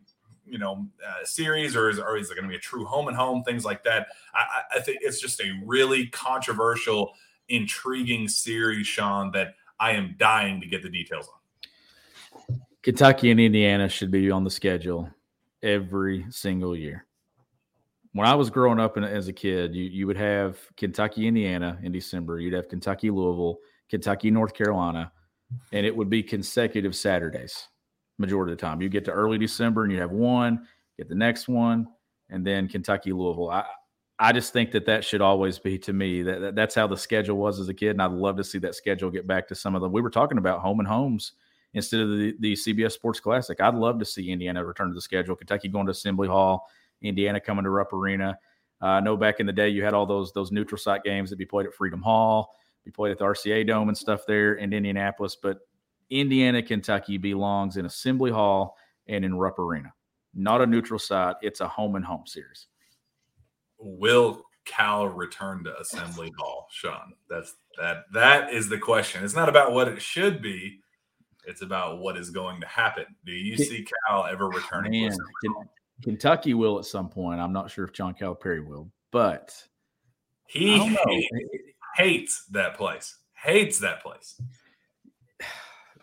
[0.44, 3.08] you know, uh, series, or is, or is it going to be a true home
[3.08, 3.42] and home?
[3.44, 4.08] Things like that.
[4.34, 7.12] I, I think it's just a really controversial,
[7.48, 12.60] intriguing series, Shawn, that I am dying to get the details on.
[12.82, 15.10] Kentucky and Indiana should be on the schedule
[15.62, 17.05] every single year.
[18.16, 21.78] When I was growing up and as a kid, you, you would have Kentucky, Indiana
[21.82, 22.40] in December.
[22.40, 23.58] You'd have Kentucky, Louisville
[23.90, 25.12] Kentucky, North Carolina,
[25.72, 27.68] and it would be consecutive Saturdays
[28.16, 28.80] majority of the time.
[28.80, 31.88] You get to early December and you have one, get the next one,
[32.30, 33.50] and then Kentucky, Louisville.
[33.50, 33.66] I
[34.18, 36.96] I just think that that should always be to me that, that that's how the
[36.96, 39.54] schedule was as a kid, and I'd love to see that schedule get back to
[39.54, 39.92] some of them.
[39.92, 41.32] We were talking about home and homes
[41.74, 43.60] instead of the, the CBS Sports Classic.
[43.60, 45.36] I'd love to see Indiana return to the schedule.
[45.36, 46.66] Kentucky going to Assembly Hall,
[47.02, 48.38] Indiana coming to Rupp Arena.
[48.82, 51.30] Uh, I know back in the day you had all those those neutral site games
[51.30, 52.54] that be played at Freedom Hall.
[52.84, 55.58] We played at the RCA Dome and stuff there in Indianapolis, but
[56.10, 58.76] Indiana, Kentucky belongs in Assembly Hall
[59.08, 59.92] and in Rupp Arena.
[60.34, 61.36] Not a neutral site.
[61.42, 62.66] It's a home and home series.
[63.78, 67.14] Will Cal return to Assembly Hall, Shawn?
[67.28, 69.24] That's that that is the question.
[69.24, 70.80] It's not about what it should be.
[71.46, 73.04] It's about what is going to happen.
[73.24, 74.92] Do you see Cal ever returning?
[74.92, 75.16] Man,
[76.02, 77.40] Kentucky will at some point.
[77.40, 79.54] I'm not sure if John Calipari will, but
[80.48, 80.96] he
[81.96, 83.16] hates that place.
[83.34, 84.40] Hates that place.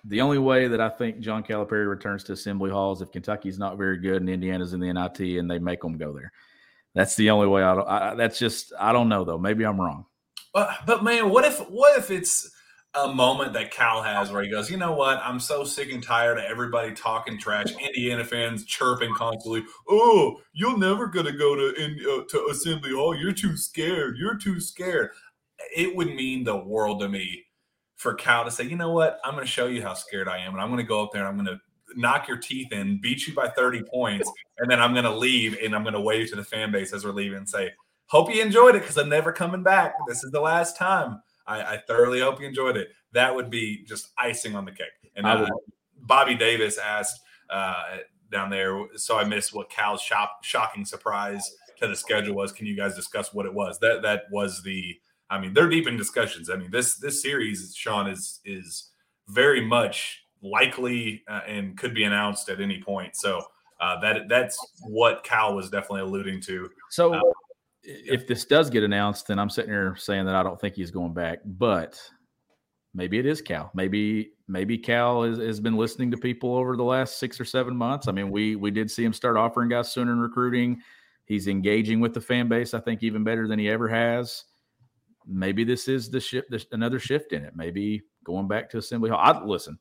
[0.05, 3.57] The only way that I think John Calipari returns to Assembly Hall is if Kentucky's
[3.57, 6.31] not very good and Indiana's in the NIT and they make them go there.
[6.93, 7.63] That's the only way.
[7.63, 9.37] I, don't, I that's just I don't know though.
[9.37, 10.05] Maybe I'm wrong.
[10.53, 12.52] But but man, what if what if it's
[12.95, 15.19] a moment that Cal has where he goes, you know what?
[15.23, 17.71] I'm so sick and tired of everybody talking trash.
[17.81, 19.63] Indiana fans chirping constantly.
[19.89, 23.15] Oh, you're never gonna go to in, uh, to Assembly Hall.
[23.15, 24.17] You're too scared.
[24.17, 25.09] You're too scared
[25.75, 27.45] it would mean the world to me
[27.95, 30.53] for Cal to say, you know what, I'm to show you how scared I am,
[30.53, 31.59] and I'm to go up there and I'm to
[31.95, 35.75] knock your teeth in, beat you by 30 points, and then I'm to leave and
[35.75, 37.71] I'm to wave to the fan base as we're leaving and say,
[38.07, 39.93] hope you enjoyed it because I'm never coming back.
[40.07, 41.21] This is the last time.
[41.45, 42.89] I, I, thoroughly hope you enjoyed it.
[43.11, 45.11] That would be just icing on the cake.
[45.15, 45.47] And uh,
[45.99, 47.19] Bobby Davis asked
[47.49, 47.97] uh,
[48.31, 52.51] down there, so I missed what Cal's shop, shocking surprise to the schedule was.
[52.51, 53.79] Can you guys discuss what it was?
[53.79, 54.97] That that was the
[55.29, 56.49] I mean, they're deep in discussions.
[56.49, 58.91] I mean, this this series, Shawn, is is
[59.29, 63.15] very much likely uh, and could be announced at any point.
[63.15, 63.41] So
[63.79, 66.69] uh, that that's what Cal was definitely alluding to.
[66.89, 67.21] So, uh,
[67.83, 70.91] if this does get announced, then I'm sitting here saying that I don't think he's
[70.91, 71.99] going back, but
[72.93, 73.71] maybe it is Cal.
[73.73, 77.75] Maybe maybe Cal has, has been listening to people over the last six or seven
[77.75, 78.07] months.
[78.07, 80.81] I mean, we we did see him start offering guys sooner in recruiting.
[81.25, 84.43] He's engaging with the fan base, I think, even better than he ever has
[85.27, 87.55] maybe this is the shift, another shift in it.
[87.55, 89.19] Maybe going back to Assembly Hall.
[89.19, 89.77] I listen.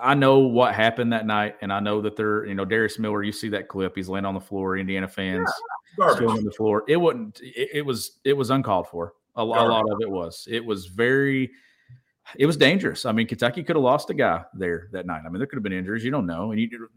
[0.00, 3.22] I know what happened that night, and I know that they're, you know, Darius Miller.
[3.22, 3.96] You see that clip?
[3.96, 4.76] He's laying on the floor.
[4.76, 5.64] Indiana fans yeah,
[6.00, 6.84] on the floor.
[6.88, 7.40] It wasn't.
[7.42, 8.18] It, it, was.
[8.24, 9.14] It was uncalled for.
[9.36, 10.46] A, a lot of it was.
[10.50, 11.50] It was very.
[12.36, 13.06] it was dangerous.
[13.06, 15.22] I mean, Kentucky could have lost a guy there that night.
[15.24, 16.04] I mean, there could have been injuries.
[16.04, 16.88] You don't know, and you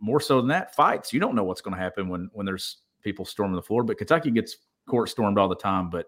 [0.00, 1.12] more so than that, fights.
[1.12, 3.82] You don't know what's going to happen when when there's people storming the floor.
[3.82, 4.56] But Kentucky gets
[4.88, 6.06] court stormed all the time, but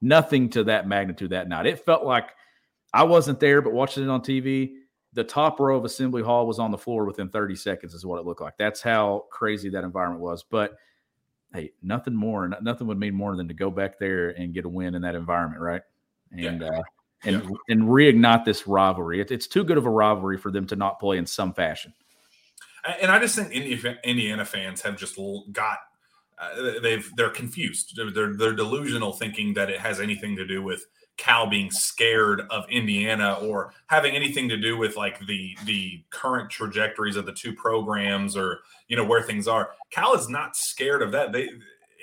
[0.00, 1.66] nothing to that magnitude that night.
[1.66, 2.30] It felt like
[2.92, 4.74] I wasn't there, but watching it on TV,
[5.12, 8.18] the top row of Assembly Hall was on the floor within 30 seconds, is what
[8.18, 8.56] it looked like.
[8.58, 10.42] That's how crazy that environment was.
[10.42, 10.76] But
[11.52, 14.68] hey, nothing more, nothing would mean more than to go back there and get a
[14.68, 15.82] win in that environment, right?
[16.32, 16.68] And yeah.
[16.68, 16.82] uh,
[17.24, 17.50] and yeah.
[17.68, 19.20] and reignite this rivalry.
[19.20, 21.92] It, it's too good of a rivalry for them to not play in some fashion.
[23.00, 23.52] And I just think
[24.04, 25.18] Indiana fans have just
[25.52, 25.78] got
[26.38, 27.94] uh, they've they're confused.
[27.96, 30.86] They're they're delusional, thinking that it has anything to do with
[31.16, 36.50] Cal being scared of Indiana or having anything to do with like the the current
[36.50, 39.70] trajectories of the two programs or you know where things are.
[39.90, 41.32] Cal is not scared of that.
[41.32, 41.50] They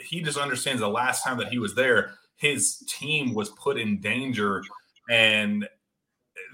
[0.08, 4.00] he just understands the last time that he was there, his team was put in
[4.00, 4.62] danger
[5.10, 5.68] and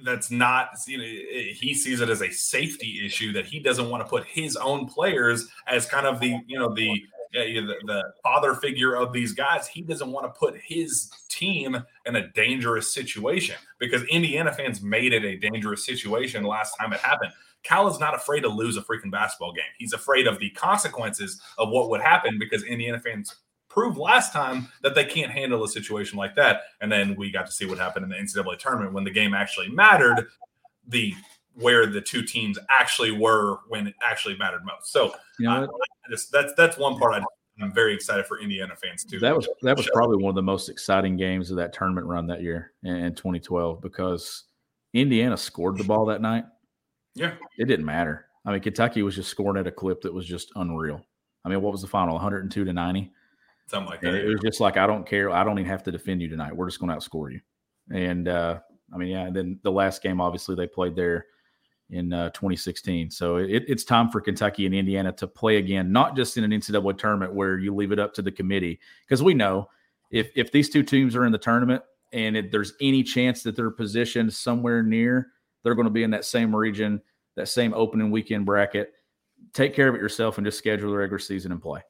[0.03, 4.03] that's not you know he sees it as a safety issue that he doesn't want
[4.03, 7.01] to put his own players as kind of the you know the
[7.33, 12.15] the, the father figure of these guys he doesn't want to put his team in
[12.15, 17.31] a dangerous situation because indiana fans made it a dangerous situation last time it happened
[17.63, 21.41] cal is not afraid to lose a freaking basketball game he's afraid of the consequences
[21.57, 23.35] of what would happen because indiana fans
[23.73, 26.61] proved last time that they can't handle a situation like that.
[26.79, 29.33] And then we got to see what happened in the NCAA tournament when the game
[29.33, 30.27] actually mattered,
[30.87, 31.13] the
[31.55, 34.91] where the two teams actually were when it actually mattered most.
[34.91, 35.67] So you know, uh,
[36.09, 37.23] just, that's that's one part I,
[37.61, 39.19] I'm very excited for Indiana fans too.
[39.19, 42.27] That was that was probably one of the most exciting games of that tournament run
[42.27, 44.43] that year in 2012 because
[44.93, 46.45] Indiana scored the ball that night.
[47.15, 48.27] Yeah, it didn't matter.
[48.45, 51.01] I mean, Kentucky was just scoring at a clip that was just unreal.
[51.45, 52.15] I mean, what was the final?
[52.15, 53.11] 102 to 90
[53.67, 54.13] something like that.
[54.13, 55.31] it was just like, I don't care.
[55.31, 56.55] I don't even have to defend you tonight.
[56.55, 57.41] We're just going to outscore you.
[57.91, 58.59] And uh,
[58.93, 59.25] I mean, yeah.
[59.25, 61.25] And then the last game, obviously, they played there
[61.89, 63.11] in uh, 2016.
[63.11, 66.51] So it, it's time for Kentucky and Indiana to play again, not just in an
[66.51, 69.69] NCAA tournament where you leave it up to the committee, because we know
[70.11, 73.55] if if these two teams are in the tournament and if there's any chance that
[73.55, 75.29] they're positioned somewhere near,
[75.63, 77.01] they're going to be in that same region,
[77.35, 78.93] that same opening weekend bracket.
[79.53, 81.81] Take care of it yourself and just schedule the regular season and play.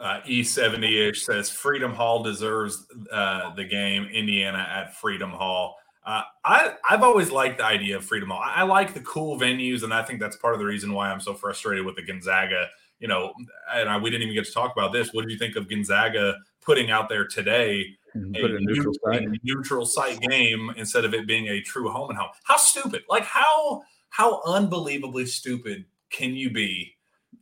[0.00, 4.04] Uh, E70 ish says Freedom Hall deserves uh, the game.
[4.04, 5.76] Indiana at Freedom Hall.
[6.08, 8.40] Uh, I, I've always liked the idea of Freedom Hall.
[8.42, 11.10] I, I, like the cool venues, and I think that's part of the reason why
[11.10, 12.68] I'm so frustrated with the Gonzaga.
[12.98, 13.34] You know,
[13.74, 15.12] and I, we didn't even get to talk about this.
[15.12, 17.84] What did you think of Gonzaga putting out there today
[18.14, 19.22] a, a, neutral, site.
[19.22, 22.30] a neutral site game instead of it being a true home and home?
[22.44, 23.02] How stupid!
[23.10, 26.96] Like how how unbelievably stupid can you be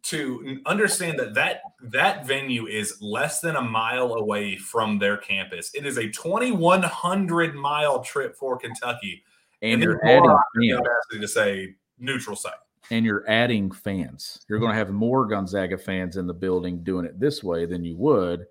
[0.07, 5.73] to understand that that that venue is less than a mile away from their campus.
[5.75, 9.25] It is a 2100 mile trip for Kentucky.
[9.63, 11.21] And, and you're adding fans.
[11.21, 12.55] to say neutral site.
[12.91, 14.45] And you're adding fans.
[14.49, 17.85] You're going to have more Gonzaga fans in the building doing it this way than
[17.85, 18.47] you would.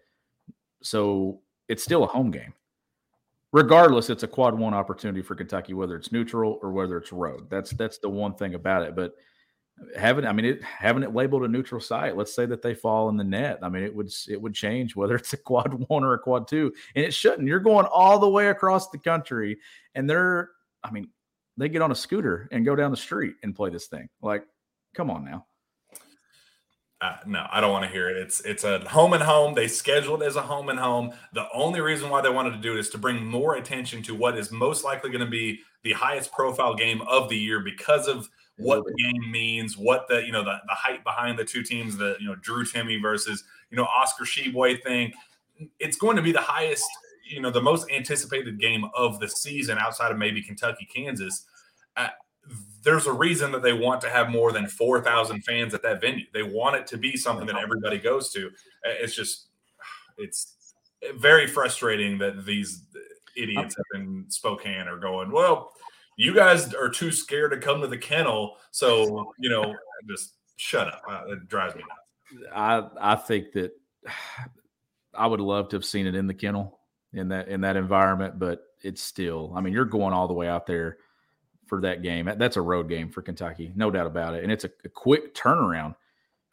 [0.82, 1.40] So
[1.70, 2.54] it's still a home game.
[3.54, 7.50] Regardless, it's a quad one opportunity for Kentucky, whether it's neutral or whether it's road.
[7.50, 8.94] That's that's the one thing about it.
[8.94, 9.16] But
[9.98, 12.16] having I mean it having it labeled a neutral site.
[12.16, 13.60] Let's say that they fall in the net.
[13.62, 16.48] I mean it would it would change whether it's a quad one or a quad
[16.48, 17.48] two, and it shouldn't.
[17.48, 19.58] You're going all the way across the country,
[19.94, 20.52] and they're
[20.84, 21.10] I mean
[21.58, 24.10] they get on a scooter and go down the street and play this thing.
[24.22, 24.46] Like,
[24.94, 25.46] come on now.
[27.02, 28.18] Uh, no, I don't want to hear it.
[28.18, 29.54] It's it's a home and home.
[29.54, 31.12] They scheduled as a home and home.
[31.34, 34.16] The only reason why they wanted to do it is to bring more attention to
[34.16, 38.08] what is most likely going to be the highest profile game of the year because
[38.08, 41.64] of what the game means, what the you know the, the hype behind the two
[41.64, 45.14] teams, the you know Drew Timme versus you know Oscar Tshiebwe thing.
[45.80, 46.86] It's going to be the highest,
[47.30, 51.46] you know, the most anticipated game of the season outside of maybe Kentucky, Kansas.
[51.96, 52.10] Uh,
[52.84, 56.26] there's a reason that they want to have more than 4,000 fans at that venue.
[56.34, 58.52] They want it to be something that everybody goes to.
[58.84, 59.48] It's just,
[60.18, 60.56] it's
[61.18, 62.84] very frustrating that these
[63.36, 65.74] idiots up in Spokane are going, well,
[66.16, 68.58] you guys are too scared to come to the kennel.
[68.72, 69.76] So, you know,
[70.08, 71.02] just shut up.
[71.10, 72.52] Uh, it drives me nuts.
[72.54, 73.72] I I think that
[75.14, 76.80] I would love to have seen it in the kennel
[77.14, 79.54] in that in that environment, but it's still.
[79.56, 80.98] I mean, you're going all the way out there
[81.68, 82.30] for that game.
[82.38, 85.34] That's a road game for Kentucky, no doubt about it, and it's a, a quick
[85.34, 85.96] turnaround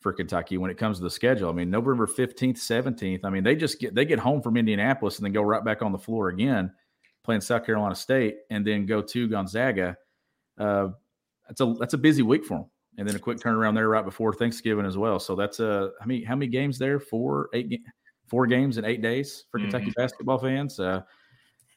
[0.01, 1.49] for Kentucky when it comes to the schedule.
[1.49, 3.21] I mean, November 15th, 17th.
[3.23, 5.83] I mean, they just get they get home from Indianapolis and then go right back
[5.83, 6.73] on the floor again
[7.25, 9.97] playing South Carolina State, and then go to Gonzaga.
[10.59, 10.89] Uh,
[11.49, 14.05] that's a that's a busy week for them, and then a quick turnaround there right
[14.05, 15.19] before Thanksgiving as well.
[15.19, 17.01] So that's a how many how many games there?
[17.01, 17.81] Four, eight,
[18.27, 19.71] four games in eight days for mm-hmm.
[19.71, 20.79] Kentucky basketball fans.
[20.79, 21.03] Uh,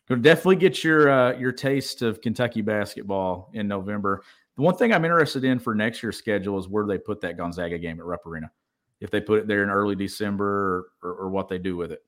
[0.09, 4.21] You'll definitely get your uh, your taste of Kentucky basketball in November.
[4.55, 7.37] The one thing I'm interested in for next year's schedule is where they put that
[7.37, 8.51] Gonzaga game at Rupp Arena.
[9.01, 11.91] If they put it there in early December or, or, or what they do with
[11.91, 12.03] it.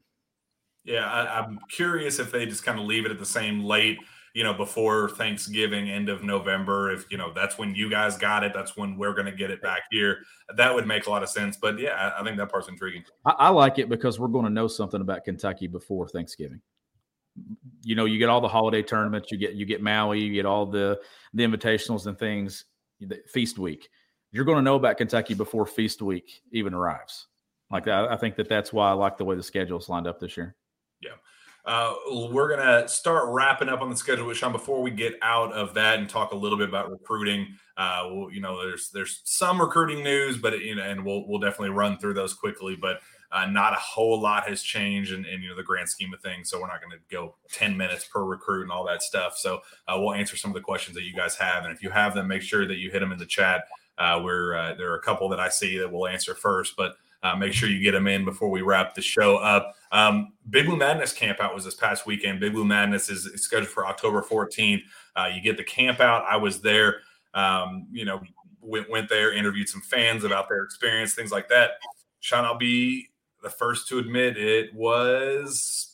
[0.87, 3.99] Yeah, I, I'm curious if they just kind of leave it at the same late
[4.37, 6.91] you know, before Thanksgiving, end of November.
[6.91, 9.49] If you know that's when you guys got it, that's when we're going to get
[9.49, 10.19] it back here.
[10.55, 11.57] That would make a lot of sense.
[11.57, 13.03] But yeah, I, think that part's intriguing.
[13.25, 16.61] I, I like it because we're going to know something about Kentucky before Thanksgiving.
[17.81, 20.45] You know, you get all the holiday tournaments, you get you get Maui, you get
[20.45, 20.99] all the
[21.33, 22.65] the invitationals and things.
[23.33, 23.89] Feast week,
[24.31, 27.25] you're going to know about Kentucky before Feast week even arrives.
[27.71, 30.19] Like I think that that's why I like the way the schedule is lined up
[30.19, 30.55] this year.
[31.01, 31.11] Yeah.
[31.67, 31.93] Uh,
[32.31, 35.51] we're going to start wrapping up on the schedule with Shawn before we get out
[35.51, 37.45] of that and talk a little bit about recruiting.
[37.75, 41.71] Uh, you know, there's there's some recruiting news, but you know, and we'll we'll definitely
[41.71, 42.77] run through those quickly.
[42.79, 43.01] But
[43.33, 46.21] uh, not a whole lot has changed in, in, you know the grand scheme of
[46.21, 46.49] things.
[46.49, 49.37] So we're not going to go 10 minutes per recruit and all that stuff.
[49.37, 51.89] So uh, we'll answer some of the questions that you guys have, and if you
[51.89, 53.65] have them, make sure that you hit them in the chat.
[53.97, 56.93] Uh, where uh, there are a couple that I see that we'll answer first, but
[57.23, 59.75] uh, make sure you get them in before we wrap the show up.
[59.91, 62.39] Um, Big Blue Madness camp out was this past weekend.
[62.39, 64.81] Big Blue Madness is scheduled for October 14th.
[65.15, 66.25] Uh, you get the camp out.
[66.29, 67.01] I was there.
[67.33, 68.21] Um, you know,
[68.61, 71.71] went went there, interviewed some fans about their experience, things like that.
[72.19, 73.09] Shawn, I'll be
[73.41, 75.87] the first to admit it was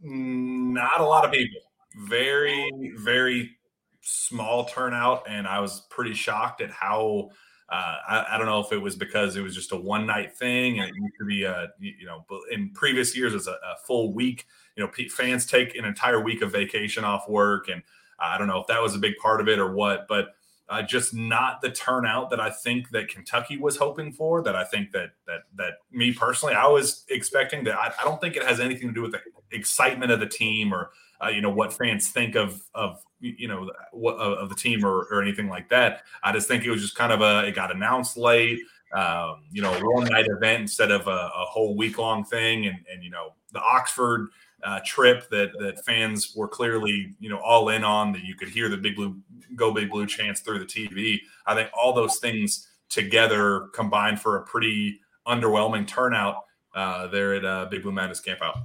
[0.00, 1.60] not a lot of people.
[2.06, 3.56] Very, very
[4.00, 7.30] small turnout, and I was pretty shocked at how
[7.72, 10.36] uh, I, I, don't know if it was because it was just a one night
[10.36, 13.76] thing and it used to be a, you know, in previous years as a, a,
[13.86, 14.46] full week,
[14.76, 17.68] you know, fans take an entire week of vacation off work.
[17.68, 17.82] And
[18.18, 20.34] I don't know if that was a big part of it or what, but
[20.68, 24.42] uh, just not the turnout that I think that Kentucky was hoping for.
[24.42, 27.64] That I think that that that me personally, I was expecting.
[27.64, 29.20] That I, I don't think it has anything to do with the
[29.50, 30.90] excitement of the team or
[31.24, 35.06] uh, you know what fans think of of you know what of the team or,
[35.10, 36.02] or anything like that.
[36.22, 38.60] I just think it was just kind of a it got announced late.
[38.94, 42.66] Um, you know, a one night event instead of a, a whole week long thing,
[42.66, 44.28] and and you know the Oxford
[44.64, 48.12] uh, trip that that fans were clearly you know all in on.
[48.12, 49.16] That you could hear the big blue
[49.54, 51.20] go big blue chants through the TV.
[51.46, 56.44] I think all those things together combined for a pretty underwhelming turnout
[56.74, 58.56] uh, there at uh, Big Blue Madness Camp Out.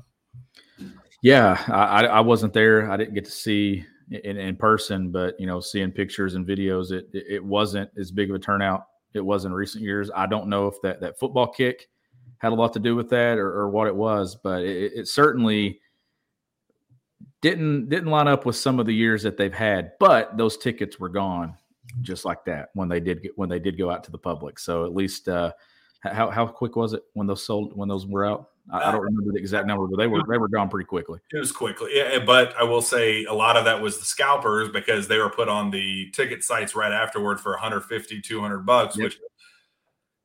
[1.23, 2.89] Yeah, I, I wasn't there.
[2.91, 6.91] I didn't get to see in, in person, but you know, seeing pictures and videos,
[6.91, 8.85] it it wasn't as big of a turnout.
[9.13, 10.11] It was in recent years.
[10.15, 11.87] I don't know if that that football kick
[12.39, 15.07] had a lot to do with that or, or what it was, but it, it
[15.07, 15.79] certainly
[17.41, 19.93] didn't didn't line up with some of the years that they've had.
[19.99, 21.55] But those tickets were gone
[22.01, 24.59] just like that when they did get when they did go out to the public.
[24.59, 25.51] So at least uh,
[26.03, 28.49] how how quick was it when those sold when those were out?
[28.71, 30.85] I, I uh, don't remember the exact number, but they were they were gone pretty
[30.85, 31.19] quickly.
[31.31, 32.19] It was quickly, yeah.
[32.19, 35.47] But I will say a lot of that was the scalpers because they were put
[35.47, 39.05] on the ticket sites right afterward for 150, 200 bucks, yep.
[39.05, 39.17] which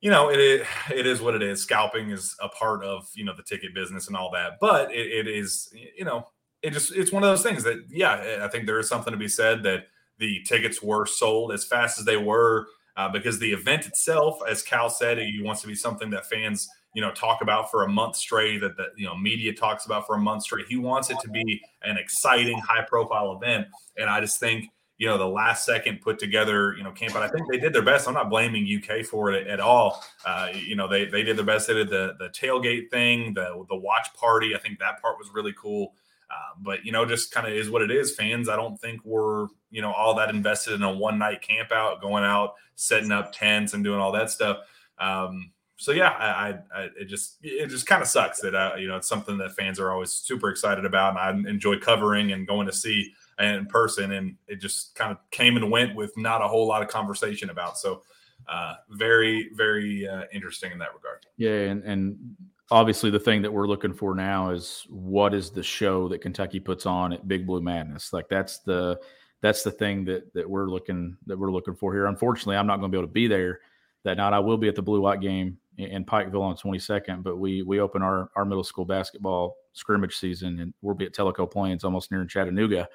[0.00, 1.62] you know it is, it is what it is.
[1.62, 5.26] Scalping is a part of you know the ticket business and all that, but it,
[5.26, 6.26] it is you know
[6.62, 9.18] it just it's one of those things that yeah I think there is something to
[9.18, 9.86] be said that
[10.18, 12.66] the tickets were sold as fast as they were
[12.96, 16.68] uh, because the event itself, as Cal said, he wants to be something that fans
[16.94, 20.06] you know talk about for a month straight that the you know media talks about
[20.06, 20.66] for a month straight.
[20.66, 23.66] He wants it to be an exciting high profile event.
[23.96, 24.66] And i just think
[24.98, 27.72] you know the last second put together you know camp but i think they did
[27.72, 28.06] their best.
[28.06, 30.04] I'm not blaming uk for it at all.
[30.24, 31.66] Uh, you know they they did their best.
[31.66, 34.54] They did the the tailgate thing the the watch party.
[34.54, 35.94] I think that part was really cool
[36.32, 39.04] uh, but you know just kind of is what it is fans i don't think
[39.04, 43.12] were you know all that invested in a one night camp out going out setting
[43.12, 44.58] up tents and doing all that stuff
[44.98, 45.52] um,
[45.82, 48.96] so yeah, I, I, it just it just kind of sucks that uh, you know
[48.96, 52.68] it's something that fans are always super excited about, and I enjoy covering and going
[52.68, 56.46] to see in person, and it just kind of came and went with not a
[56.46, 57.78] whole lot of conversation about.
[57.78, 58.02] So
[58.48, 61.26] uh, very very uh, interesting in that regard.
[61.36, 62.36] Yeah, and and
[62.72, 66.58] obviously the thing that we're looking for now is what is the show that Kentucky
[66.58, 68.14] puts on at Big Blue Madness?
[68.14, 68.98] Like that's the
[69.42, 72.06] that's the thing that that we're looking that we're looking for here.
[72.06, 73.60] Unfortunately, I'm not going to be able to be there
[74.04, 74.32] that night.
[74.32, 77.78] I will be at the Blue White game in Pikeville on 22nd, but we we
[77.78, 82.10] open our our middle school basketball scrimmage season, and we'll be at Tellico Plains, almost
[82.10, 82.88] near in Chattanooga,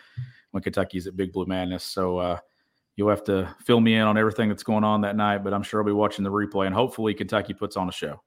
[0.51, 1.83] when Kentucky's at Big Blue Madness.
[1.83, 2.39] So uh,
[2.95, 5.63] you'll have to fill me in on everything that's going on that night, but I'm
[5.63, 8.21] sure I'll be watching the replay, and hopefully Kentucky puts on a show.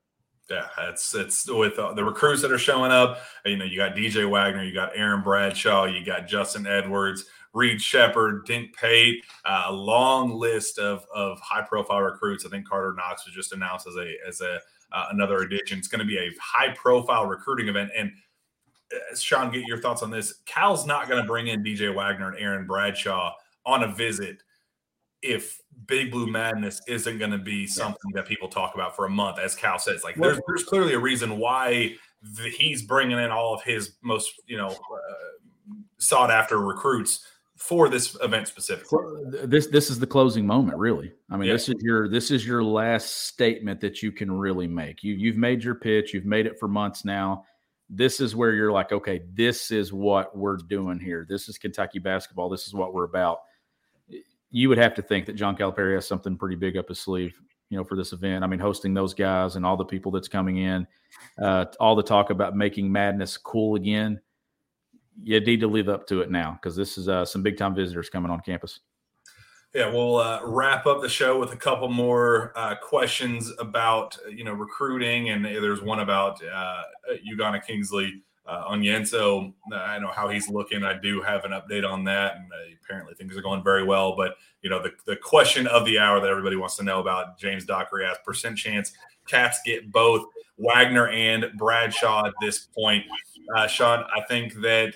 [0.51, 3.21] Yeah, it's it's with uh, the recruits that are showing up.
[3.45, 7.25] You know, you got DJ Wagner, you got Aaron Bradshaw, you got Justin Edwards.
[7.53, 12.47] Reed Sheppard, Dink Pate, uh, a long list of, of high profile recruits.
[12.47, 14.61] I think Carter Knox was just announced as a as a
[14.93, 15.79] uh, another addition.
[15.79, 18.13] It's going to be a high profile recruiting event, and
[18.93, 20.35] uh, Shawn, get your thoughts on this.
[20.47, 23.35] Cal's not going to bring in DJ Wagner and Aaron Bradshaw
[23.67, 24.43] on a visit
[25.23, 29.11] if Big Blue Madness isn't going to be something that people talk about for a
[29.11, 30.05] month, as Cal says.
[30.05, 34.31] Like, there's, there's clearly a reason why the, he's bringing in all of his most,
[34.47, 38.99] you know, uh, sought after recruits for this event specifically.
[39.45, 41.13] This this is the closing moment, really.
[41.31, 41.55] I mean, yeah.
[41.55, 45.05] this is your this is your last statement that you can really make.
[45.05, 46.15] You you've made your pitch.
[46.15, 47.45] You've made it for months now.
[47.91, 51.27] This is where you're like, okay, this is what we're doing here.
[51.29, 52.49] This is Kentucky basketball.
[52.49, 53.41] This is what we're about.
[54.51, 57.39] You would have to think that John Calipari has something pretty big up his sleeve,
[57.69, 58.45] you know, for this event.
[58.45, 60.87] I mean, hosting those guys and all the people that's coming in,
[61.41, 64.21] uh, all the talk about making madness cool again
[65.23, 67.75] you need to live up to it now because this is uh, some big time
[67.75, 68.81] visitors coming on campus.
[69.75, 74.45] Yeah, we'll uh, wrap up the show with a couple more uh, questions about you
[74.45, 76.83] know recruiting, and there's one about uh,
[77.33, 79.53] Ugonna Kingsley uh, Onyenso.
[79.73, 80.83] I know how he's looking.
[80.83, 84.17] I do have an update on that, and uh, apparently things are going very well.
[84.17, 87.39] But you know, the, the question of the hour that everybody wants to know about
[87.39, 88.93] James Dockery asked percent chance
[89.27, 90.27] Cats get both
[90.57, 93.05] Wagner and Bradshaw at this point.
[93.57, 94.95] Uh, Shawn, I think that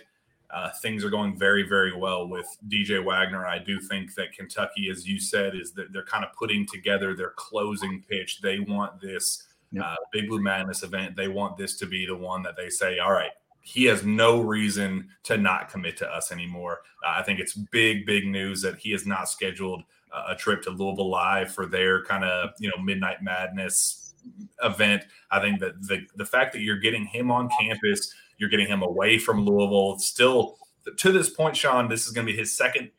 [0.51, 3.47] uh, things are going very, very well with DJ Wagner.
[3.47, 7.15] I do think that Kentucky, as you said, is that they're kind of putting together
[7.15, 8.41] their closing pitch.
[8.41, 9.85] They want this yep.
[9.85, 11.17] uh, Big Blue Madness event.
[11.17, 14.41] They want this to be the one that they say, all right, he has no
[14.41, 16.81] reason to not commit to us anymore.
[17.05, 20.63] Uh, I think it's big, big news that he has not scheduled uh, a trip
[20.63, 24.15] to Louisville Live for their kind of you know Midnight Madness
[24.63, 25.05] event.
[25.31, 28.83] I think that the the fact that you're getting him on campus you're getting him
[28.83, 29.99] away from Louisville.
[29.99, 30.57] Still,
[30.97, 32.91] to this point, Shawn, this is going to be his second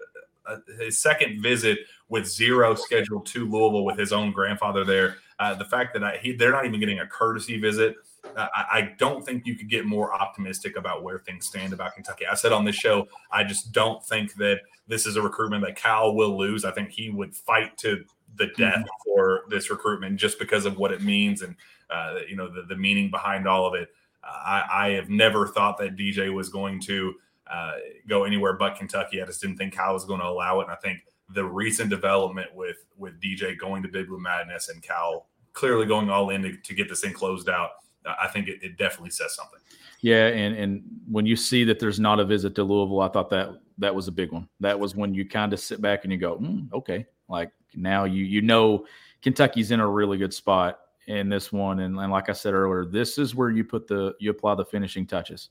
[0.46, 5.18] uh, his second visit with zero scheduled to Louisville with his own grandfather there.
[5.40, 7.96] Uh, the fact that I, he, they're not even getting a courtesy visit,
[8.36, 11.94] uh, I, I, don't think you could get more optimistic about where things stand about
[11.94, 12.26] Kentucky.
[12.26, 15.76] I said on this show, I just don't think that this is a recruitment that
[15.76, 16.64] Cal will lose.
[16.64, 18.06] I think he would fight to
[18.38, 19.04] the death mm-hmm.
[19.06, 21.56] for this recruitment just because of what it means and
[21.90, 23.90] uh, you know the, the meaning behind all of it.
[24.24, 27.14] I, I have never thought that DJ was going to
[27.48, 27.74] uh,
[28.08, 29.22] go anywhere but Kentucky.
[29.22, 30.64] I just didn't think Cal was going to allow it.
[30.64, 31.00] And I think
[31.34, 36.10] the recent development with with DJ going to Big Blue Madness and Cal clearly going
[36.10, 37.72] all in to, to get this thing closed out,
[38.06, 39.60] I think it, it, definitely says something.
[40.02, 43.30] Yeah, and and when you see that there's not a visit to Louisville, I thought
[43.32, 43.50] that
[43.80, 44.48] that was a big one.
[44.60, 48.04] That was when you kind of sit back and you go, mm, okay, like now
[48.04, 48.86] you you know
[49.24, 51.80] Kentucky's in a really good spot in this one.
[51.80, 54.66] And, and like I said earlier, this is where you put the you apply the
[54.66, 55.50] finishing touches.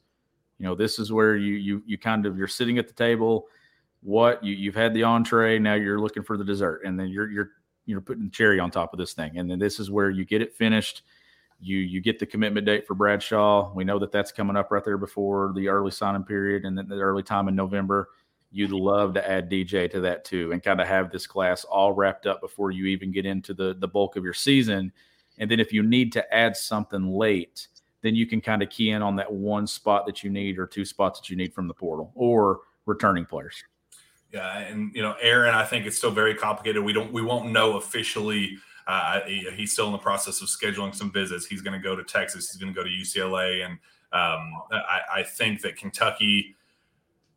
[0.58, 3.46] You know, this is where you you you kind of you're sitting at the table.
[4.04, 7.30] What you you've had the entree, now you're looking for the dessert, and then you're
[7.30, 7.50] you're
[7.86, 10.42] you're putting cherry on top of this thing, and then this is where you get
[10.42, 11.02] it finished.
[11.60, 13.72] You you get the commitment date for Bradshaw.
[13.74, 16.88] We know that that's coming up right there before the early signing period, and then
[16.88, 18.10] the early time in November.
[18.52, 21.92] You'd love to add DJ to that too, and kind of have this class all
[21.92, 24.92] wrapped up before you even get into the the bulk of your season
[25.38, 27.68] and then if you need to add something late,
[28.02, 30.66] then you can kind of key in on that one spot that you need or
[30.66, 33.62] two spots that you need from the portal or returning players.
[34.34, 36.82] Yeah, and you know, Aaron, I think it's still very complicated.
[36.82, 38.58] We don't, we won't know officially.
[38.84, 41.46] Uh, he's still in the process of scheduling some visits.
[41.46, 42.50] He's going to go to Texas.
[42.50, 43.74] He's going to go to UCLA, and
[44.12, 46.56] um, I, I, think that Kentucky,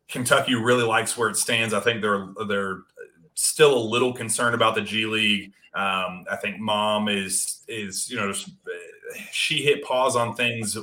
[0.08, 1.72] Kentucky really likes where it stands.
[1.72, 2.80] I think they're they're
[3.34, 5.52] still a little concerned about the G League.
[5.74, 8.32] Um, I think mom is is you know
[9.30, 10.76] she hit pause on things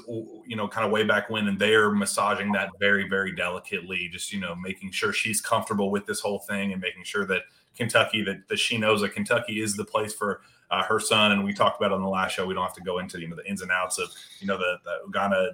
[0.47, 4.31] you know kind of way back when, and they're massaging that very very delicately, just
[4.31, 7.43] you know making sure she's comfortable with this whole thing and making sure that
[7.75, 11.31] Kentucky that, that she knows that Kentucky is the place for uh, her son.
[11.31, 12.45] And we talked about on the last show.
[12.45, 14.09] We don't have to go into you know the ins and outs of
[14.39, 15.49] you know the, the Ugonna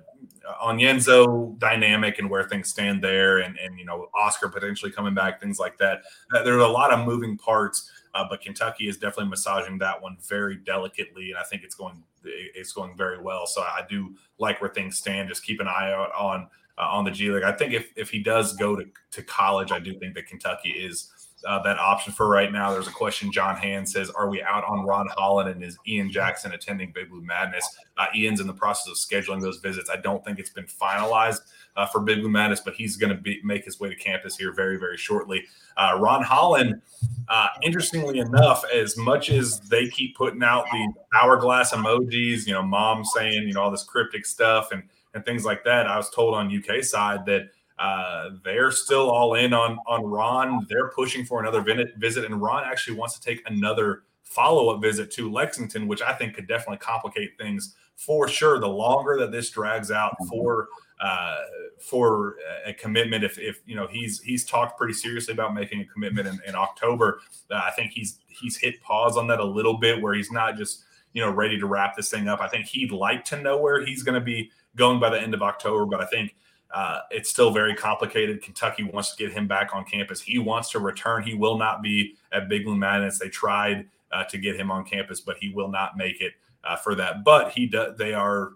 [0.47, 5.13] uh, Onyenso dynamic and where things stand there, and and you know Oscar potentially coming
[5.13, 6.03] back, things like that.
[6.34, 7.91] Uh, there are a lot of moving parts.
[8.13, 12.03] Uh, but Kentucky is definitely massaging that one very delicately, and I think it's going
[12.24, 13.45] it's going very well.
[13.45, 15.30] So I do like where things stand.
[15.30, 16.47] Just keep an eye out on
[16.78, 17.43] uh, on the G League.
[17.43, 20.69] I think if if he does go to to college, I do think that Kentucky
[20.69, 21.11] is
[21.47, 22.72] uh, that option for right now.
[22.72, 23.32] There's a question.
[23.32, 27.09] John Hand says, "Are we out on Ron Holland and is Ian Jackson attending Big
[27.09, 27.65] Blue Madness?"
[27.97, 29.89] Uh, Ian's in the process of scheduling those visits.
[29.89, 31.41] I don't think it's been finalized
[31.76, 34.53] uh, for Big Blue Madness, but he's going to make his way to campus here
[34.53, 35.45] very, very shortly.
[35.78, 36.82] Uh, Ron Holland,
[37.28, 42.61] uh, interestingly enough, as much as they keep putting out the hourglass emojis, you know,
[42.61, 46.09] mom saying, you know, all this cryptic stuff and and things like that, I was
[46.09, 50.65] told on UK side that uh, they're still all in on on Ron.
[50.69, 51.61] They're pushing for another
[51.97, 56.13] visit, and Ron actually wants to take another follow up visit to Lexington, which I
[56.13, 58.59] think could definitely complicate things for sure.
[58.59, 60.30] The longer that this drags out mm-hmm.
[60.30, 60.69] for
[61.02, 61.38] uh,
[61.80, 62.36] for
[62.66, 66.28] a commitment, if, if you know he's he's talked pretty seriously about making a commitment
[66.28, 70.02] in, in October, uh, I think he's he's hit pause on that a little bit,
[70.02, 70.84] where he's not just
[71.14, 72.39] you know ready to wrap this thing up.
[72.39, 75.34] I think he'd like to know where he's going to be going by the end
[75.34, 76.36] of October, but I think
[76.74, 78.41] uh, it's still very complicated.
[78.41, 80.22] Kentucky wants to get him back on campus.
[80.22, 81.24] He wants to return.
[81.24, 83.20] He will not be at Big Blue Madness.
[83.20, 86.34] They tried uh, to get him on campus, but he will not make it
[86.64, 87.24] uh, for that.
[87.24, 88.52] But he do, they are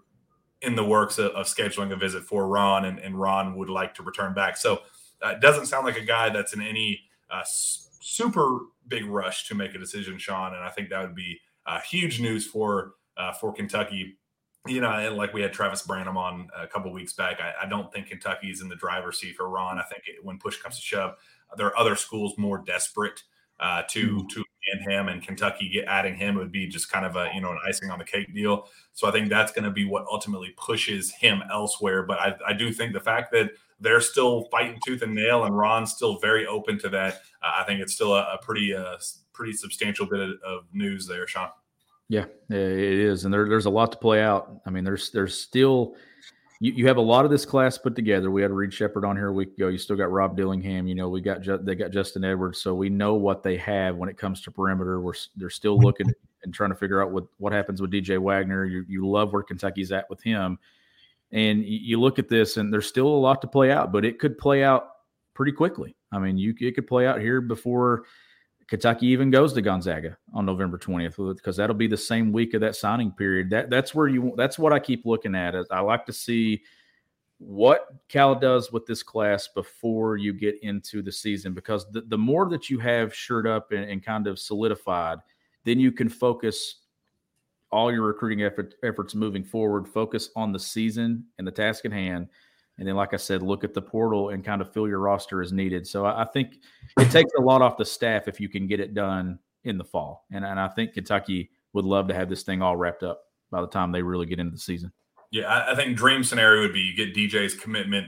[0.62, 3.94] in the works of, of scheduling a visit for Ron, and, and, Ron would like
[3.94, 4.56] to return back.
[4.56, 4.80] So
[5.24, 7.00] uh, it doesn't sound like a guy that's in any
[7.30, 10.54] uh, super big rush to make a decision, Shawn.
[10.54, 12.92] And I think that would be uh, huge news for
[13.40, 14.18] for Kentucky
[14.68, 17.40] you know, and like we had Travis Branham on a couple weeks back.
[17.40, 19.78] I, I, don't think Kentucky is in the driver's seat for Ron.
[19.78, 21.14] I think it, when push comes to shove,
[21.56, 23.22] there are other schools more desperate
[23.60, 24.26] uh, to mm-hmm.
[24.28, 27.40] to get him, and Kentucky get adding him would be just kind of a you
[27.40, 28.68] know an icing on the cake deal.
[28.92, 32.02] So I think that's going to be what ultimately pushes him elsewhere.
[32.02, 33.50] But I, I do think the fact that
[33.80, 37.20] they're still fighting tooth and nail, and Ron's still very open to that.
[37.42, 38.96] Uh, I think it's still a, a pretty uh,
[39.32, 41.50] pretty substantial bit of, of news there, Shawn.
[42.08, 44.60] Yeah, it is, and there, there's a lot to play out.
[44.64, 45.96] I mean, there's there's still
[46.60, 48.30] you, you have a lot of this class put together.
[48.30, 49.68] We had Reed Sheppard on here a week ago.
[49.68, 50.86] You still got Rob Dillingham.
[50.86, 54.08] You know, we got they got Justin Edwards, so we know what they have when
[54.08, 55.00] it comes to perimeter.
[55.00, 56.12] We're they're still looking
[56.44, 58.64] and trying to figure out what what happens with DJ Wagner.
[58.64, 60.58] You you love where Kentucky's at with him,
[61.32, 64.04] and you, you look at this, and there's still a lot to play out, but
[64.04, 64.88] it could play out
[65.34, 65.94] pretty quickly.
[66.12, 68.04] I mean, you it could play out here before
[68.68, 72.60] Kentucky even goes to Gonzaga on November 20th because that'll be the same week of
[72.62, 73.50] that signing period.
[73.50, 75.54] That that's where you that's what I keep looking at.
[75.70, 76.62] I like to see
[77.38, 82.18] what Cal does with this class before you get into the season because the, the
[82.18, 85.18] more that you have shirt up and, and kind of solidified,
[85.64, 86.76] then you can focus
[87.70, 91.92] all your recruiting effort, efforts moving forward, focus on the season and the task at
[91.92, 92.28] hand
[92.78, 95.40] and then, like I said, look at the portal and kind of fill your roster
[95.40, 95.86] as needed.
[95.86, 96.56] So I, I think
[96.98, 99.84] it takes a lot off the staff if you can get it done in the
[99.84, 100.26] fall.
[100.30, 103.60] And, and I think Kentucky would love to have this thing all wrapped up by
[103.60, 104.92] the time they really get into the season.
[105.30, 108.06] Yeah, I, I think dream scenario would be you get DJ's commitment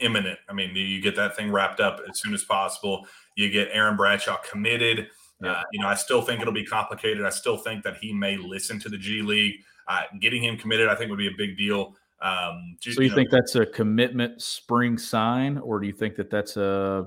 [0.00, 0.38] imminent.
[0.48, 3.06] I mean, you get that thing wrapped up as soon as possible.
[3.36, 5.08] You get Aaron Bradshaw committed.
[5.42, 5.52] Yeah.
[5.52, 7.24] Uh, you know, I still think it'll be complicated.
[7.24, 9.54] I still think that he may listen to the G League.
[9.88, 11.96] Uh, getting him committed, I think, would be a big deal.
[12.22, 16.16] Um, so you, you know, think that's a commitment spring sign, or do you think
[16.16, 17.06] that that's a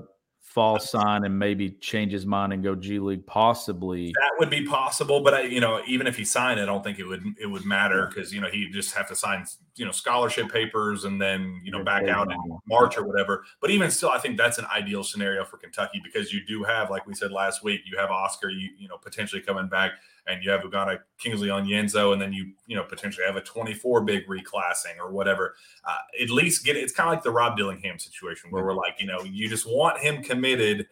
[0.54, 3.26] fall sign and maybe change his mind and go G League?
[3.26, 6.82] Possibly that would be possible, but I, you know, even if he signed, I don't
[6.82, 9.44] think it would it would matter because you know he'd just have to sign
[9.76, 12.38] you know scholarship papers and then you know back out in
[12.68, 13.44] March or whatever.
[13.60, 16.90] But even still, I think that's an ideal scenario for Kentucky because you do have,
[16.90, 19.92] like we said last week, you have Oscar, you you know potentially coming back
[20.26, 24.02] and you have Ugonna Kingsley Onyenso, and then you you know potentially have a 24
[24.02, 25.54] big reclassing or whatever.
[25.84, 28.94] Uh, at least get it's kind of like the Rob Dillingham situation where we're like,
[28.98, 30.86] you know, you just want him committed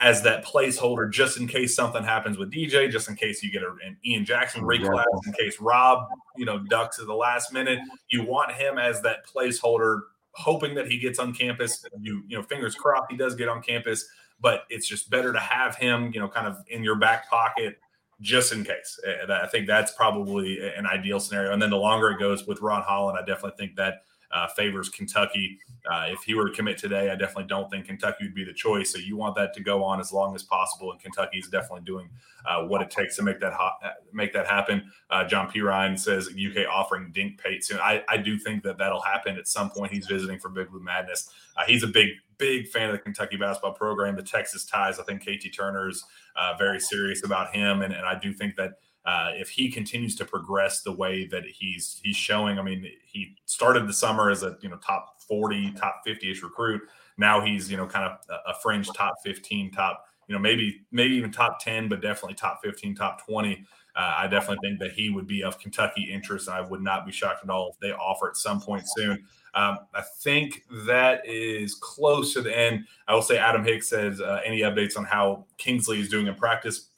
[0.00, 3.62] as that placeholder just in case something happens with DJ, just in case you get
[3.62, 6.06] a, an Ian Jackson reclass, in case Rob,
[6.36, 7.78] you know, ducks at the last minute.
[8.08, 10.00] You want him as that placeholder,
[10.32, 11.84] hoping that he gets on campus.
[12.00, 14.04] You, you know, fingers crossed he does get on campus,
[14.40, 17.78] but it's just better to have him, you know, kind of in your back pocket
[18.20, 18.98] just in case.
[19.22, 21.52] And I think that's probably an ideal scenario.
[21.52, 24.04] And then the longer it goes with Ron Holland, I definitely think that
[24.34, 25.58] uh, favors Kentucky.
[25.90, 28.52] Uh, if he were to commit today, I definitely don't think Kentucky would be the
[28.52, 28.92] choice.
[28.92, 31.84] So you want that to go on as long as possible, and Kentucky is definitely
[31.84, 32.08] doing
[32.44, 33.78] uh, what it takes to make that ha-
[34.12, 34.90] make that happen.
[35.08, 35.60] Uh, John P.
[35.60, 37.78] Ryan says UK offering Dink Pate soon.
[37.78, 39.92] I, I do think that that'll happen at some point.
[39.92, 41.30] He's visiting for Big Blue Madness.
[41.56, 44.98] Uh, he's a big big fan of the Kentucky basketball program, the Texas ties.
[44.98, 46.04] I think KT Turner's
[46.34, 50.14] uh, very serious about him, and, and I do think that uh, if he continues
[50.16, 54.42] to progress the way that he's he's showing, I mean, he started the summer as
[54.42, 56.82] a you know top forty, top fifty ish recruit.
[57.18, 61.14] Now he's you know kind of a fringe top fifteen, top you know maybe maybe
[61.16, 63.66] even top ten, but definitely top fifteen, top twenty.
[63.96, 66.48] Uh, I definitely think that he would be of Kentucky interest.
[66.48, 69.24] I would not be shocked at all if they offer at some point soon.
[69.54, 72.86] Um, I think that is close to the end.
[73.06, 76.34] I will say Adam Hicks says uh, any updates on how Kingsley is doing in
[76.34, 76.90] practice.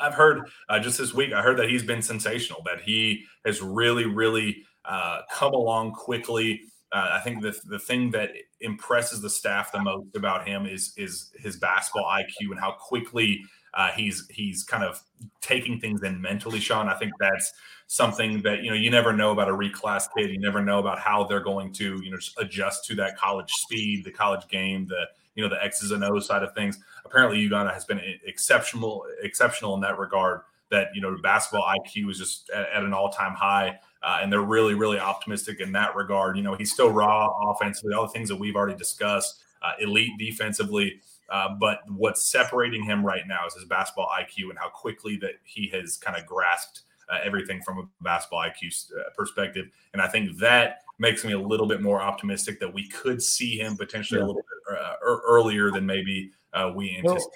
[0.00, 3.62] I've heard uh, just this week, I heard that he's been sensational, that he has
[3.62, 6.62] really, really uh, come along quickly.
[6.92, 10.92] Uh, I think the, the thing that impresses the staff the most about him is
[10.96, 13.42] is his basketball IQ and how quickly
[13.74, 15.02] uh, he's he's kind of
[15.40, 16.60] taking things in mentally.
[16.60, 17.52] Shawn, I think that's
[17.88, 20.30] something that you know you never know about a reclass kid.
[20.30, 24.04] You never know about how they're going to you know adjust to that college speed,
[24.04, 25.06] the college game, the
[25.36, 26.78] you know the X's and O's side of things.
[27.04, 30.40] Apparently, Ugonna has been exceptional exceptional in that regard.
[30.70, 33.78] that you know basketball IQ is just at, at an all time high.
[34.02, 36.36] Uh, and they're really, really optimistic in that regard.
[36.36, 40.12] You know, he's still raw offensively, all the things that we've already discussed, uh, elite
[40.16, 41.00] defensively.
[41.28, 45.32] Uh, but what's separating him right now is his basketball IQ and how quickly that
[45.42, 49.66] he has kind of grasped uh, everything from a basketball IQ uh, perspective.
[49.92, 53.58] And I think that makes me a little bit more optimistic that we could see
[53.58, 54.24] him potentially yeah.
[54.24, 56.30] a little bit uh, earlier than maybe
[56.74, 57.04] we anticipated.
[57.04, 57.26] Well,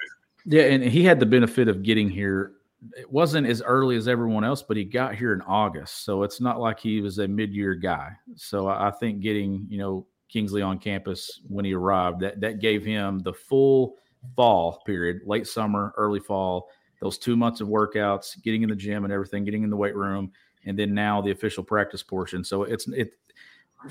[0.47, 2.53] yeah, and he had the benefit of getting here
[2.97, 6.05] it wasn't as early as everyone else, but he got here in August.
[6.05, 8.12] So it's not like he was a mid year guy.
[8.37, 12.85] So I think getting, you know, Kingsley on campus when he arrived, that, that gave
[12.85, 13.97] him the full
[14.37, 16.69] fall period, late summer, early fall,
[17.01, 19.97] those two months of workouts, getting in the gym and everything, getting in the weight
[19.97, 20.31] room,
[20.65, 22.45] and then now the official practice portion.
[22.45, 23.12] So it's it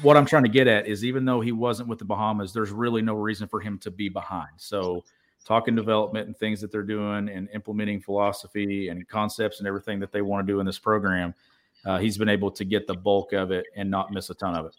[0.01, 2.71] what I'm trying to get at is even though he wasn't with the Bahamas, there's
[2.71, 4.51] really no reason for him to be behind.
[4.57, 5.03] So
[5.45, 10.11] talking development and things that they're doing and implementing philosophy and concepts and everything that
[10.11, 11.33] they want to do in this program,
[11.85, 14.55] uh, he's been able to get the bulk of it and not miss a ton
[14.55, 14.75] of it.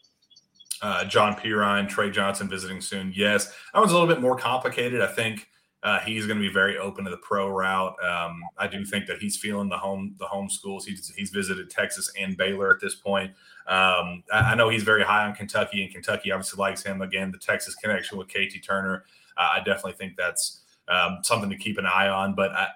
[0.83, 3.13] Uh, John Perine, Trey Johnson visiting soon.
[3.15, 5.03] Yes, that one's a little bit more complicated.
[5.03, 5.49] I think
[5.83, 7.95] uh, he's going to be very open to the pro route.
[8.05, 10.85] Um, I do think that he's feeling the home the home schools.
[10.85, 13.31] He's, he's visited Texas and Baylor at this point.
[13.67, 17.01] Um, I, I, know he's very high on Kentucky, and Kentucky obviously likes him.
[17.01, 19.05] Again, the Texas connection with KT Turner
[19.41, 22.35] uh, I definitely think that's um, something to keep an eye on.
[22.35, 22.69] But I,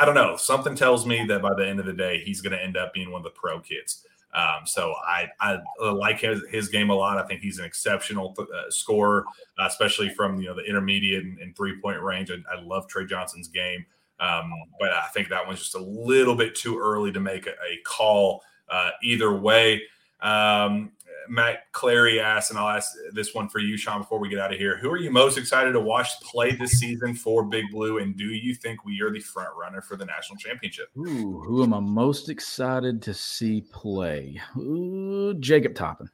[0.00, 0.36] I don't know.
[0.36, 2.94] Something tells me that by the end of the day, he's going to end up
[2.94, 4.06] being one of the pro kids.
[4.34, 5.58] Um, so I, I
[5.90, 7.18] like his, his game a lot.
[7.18, 9.24] I think he's an exceptional th- uh, scorer,
[9.60, 12.30] especially from you know the intermediate and, and three point range.
[12.30, 13.84] I, I, love Trey Johnson's game,
[14.20, 14.50] um,
[14.80, 17.82] but I think that one's just a little bit too early to make a, a
[17.84, 19.82] call uh, either way.
[20.20, 20.92] Um,
[21.28, 24.52] Matt Clary asked, and I'll ask this one for you, Shawn, before we get out
[24.52, 24.78] of here.
[24.78, 27.98] Who are you most excited to watch play this season for Big Blue?
[27.98, 30.88] And do you think we are the front runner for the national championship?
[30.96, 34.40] Ooh, who am I most excited to see play?
[34.56, 36.08] Ooh, Jacob Toppin.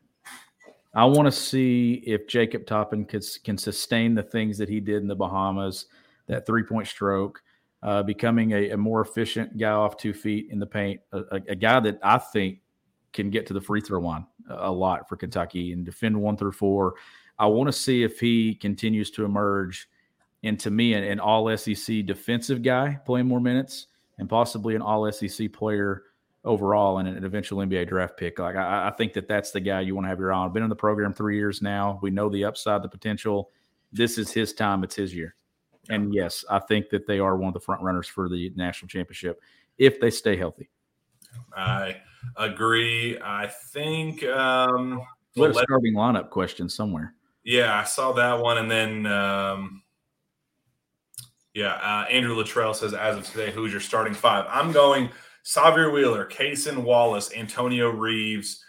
[0.95, 5.03] I want to see if Jacob Toppin could, can sustain the things that he did
[5.03, 5.87] in the Bahamas,
[6.27, 7.43] that three point stroke,
[7.83, 11.41] uh, becoming a, a, more efficient guy off two feet in the paint, a, a,
[11.51, 12.61] a guy that I think
[13.13, 16.53] can get to the free throw line a lot for Kentucky and defend one through
[16.53, 16.95] four.
[17.39, 19.89] I want to see if he continues to emerge
[20.43, 23.89] into me an, an all SEC defensive guy playing more minutes
[24.19, 26.05] and possibly an all SEC player
[26.45, 28.39] overall and an eventual NBA draft pick.
[28.39, 30.53] Like I, I, think that that's the guy you want to have your eye on.
[30.53, 31.99] Been in the program three years now.
[32.03, 33.51] We know the upside, the potential.
[33.93, 34.85] This is his time.
[34.85, 35.35] It's his year.
[35.89, 38.89] And yes, I think that they are one of the front runners for the national
[38.89, 39.41] championship
[39.79, 40.69] if they stay healthy.
[41.57, 41.97] I
[42.37, 43.19] agree.
[43.23, 45.03] I think um
[45.35, 47.15] what a starting lineup question somewhere.
[47.45, 49.83] Yeah, I saw that one, and then um,
[51.55, 54.45] yeah, uh, Andrew Luttrell says, as of today, who's your starting five?
[54.49, 55.11] I'm going
[55.45, 58.63] Sahvir Wheeler, Cason Wallace, Antonio Reeves,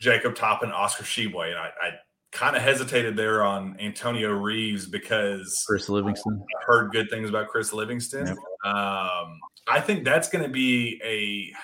[0.00, 1.90] Jacob Toppin, Oscar Tshiebwe, and I, I
[2.32, 6.42] kind of hesitated there on Antonio Reeves because Chris Livingston.
[6.60, 8.26] I heard good things about Chris Livingston.
[8.26, 8.36] Yep.
[8.64, 11.54] Um, I think that's going to be a.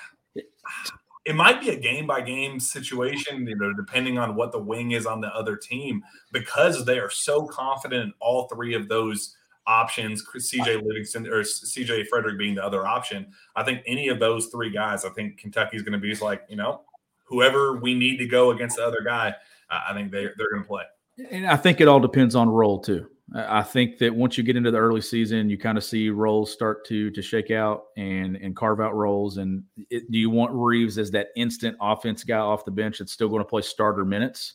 [1.30, 4.90] It might be a game by game situation, you know, depending on what the wing
[4.90, 6.02] is on the other team,
[6.32, 10.24] because they are so confident in all three of those options.
[10.26, 13.28] CJ Livingston or CJ Frederick being the other option.
[13.54, 16.56] I think any of those three guys, I think Kentucky's going to be like, you
[16.56, 16.80] know,
[17.22, 19.32] whoever we need to go against the other guy,
[19.70, 20.82] I think they they're going to play.
[21.30, 23.08] And I think it all depends on role too.
[23.34, 26.52] I think that once you get into the early season, you kind of see roles
[26.52, 29.36] start to to shake out and and carve out roles.
[29.36, 33.12] And it, do you want Reeves as that instant offense guy off the bench that's
[33.12, 34.54] still going to play starter minutes?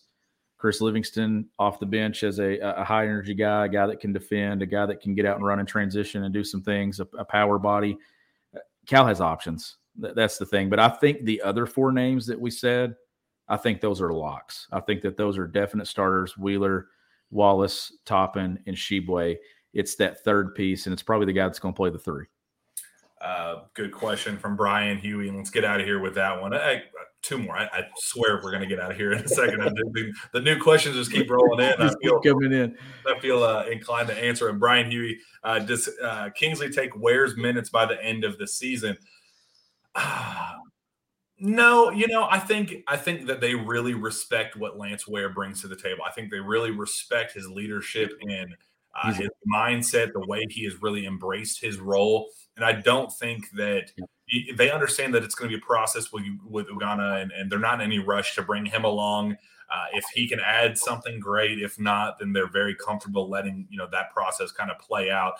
[0.58, 4.12] Chris Livingston off the bench as a, a high energy guy, a guy that can
[4.12, 7.00] defend, a guy that can get out and run in transition and do some things,
[7.00, 7.98] a, a power body.
[8.56, 9.78] Uh, Cal has options.
[9.96, 10.70] That's the thing.
[10.70, 12.96] But I think the other four names that we said,
[13.48, 14.68] I think those are locks.
[14.72, 16.38] I think that those are definite starters.
[16.38, 16.88] Wheeler,
[17.32, 19.38] Wallace, Toppin, and Tshiebwe.
[19.74, 22.26] It's that third piece, and it's probably the guy that's going to play the three.
[23.22, 25.32] Uh, good question from Brian Huey.
[25.32, 26.54] Let's get out of here with that one.
[26.54, 26.84] I,
[27.22, 27.58] two more.
[27.58, 29.60] I, I swear we're going to get out of here in a second.
[29.64, 31.82] the, the, new questions just keep rolling in.
[31.82, 32.78] I feel coming in.
[33.08, 34.50] I feel uh, inclined to answer.
[34.50, 38.48] And Brian Huey, uh, does uh, Kingsley take Ware's minutes by the end of the
[38.48, 38.98] season?
[41.38, 45.62] No, you know, I think I think that they really respect what Lance Ware brings
[45.62, 46.04] to the table.
[46.08, 48.56] I think they really respect his leadership and
[49.02, 52.30] uh, his mindset, the way he has really embraced his role.
[52.56, 53.92] And I don't think that
[54.28, 57.52] he, they understand that it's going to be a process with with Ugonna, and, and
[57.52, 59.34] they're not in any rush to bring him along.
[59.70, 63.78] Uh, if he can add something great, if not, then they're very comfortable letting you
[63.78, 65.34] know that process kind of play out.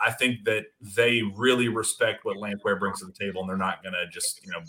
[0.00, 3.56] I think that they really respect what Lance Ware brings to the table, and they're
[3.56, 4.60] not going to just, you know,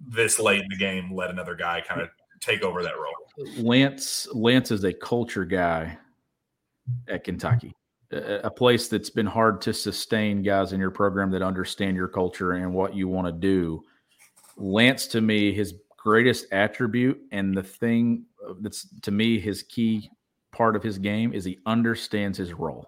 [0.00, 2.08] this late in the game let another guy kind of
[2.40, 3.46] take over that role.
[3.58, 5.96] Lance Lance is a culture guy
[7.08, 7.74] at Kentucky,
[8.12, 12.08] a, a place that's been hard to sustain guys in your program that understand your
[12.08, 13.82] culture and what you want to do.
[14.56, 20.10] Lance, to me, his greatest attribute and the thing uh, that's to me his key
[20.50, 22.86] part of his game is he understands his role.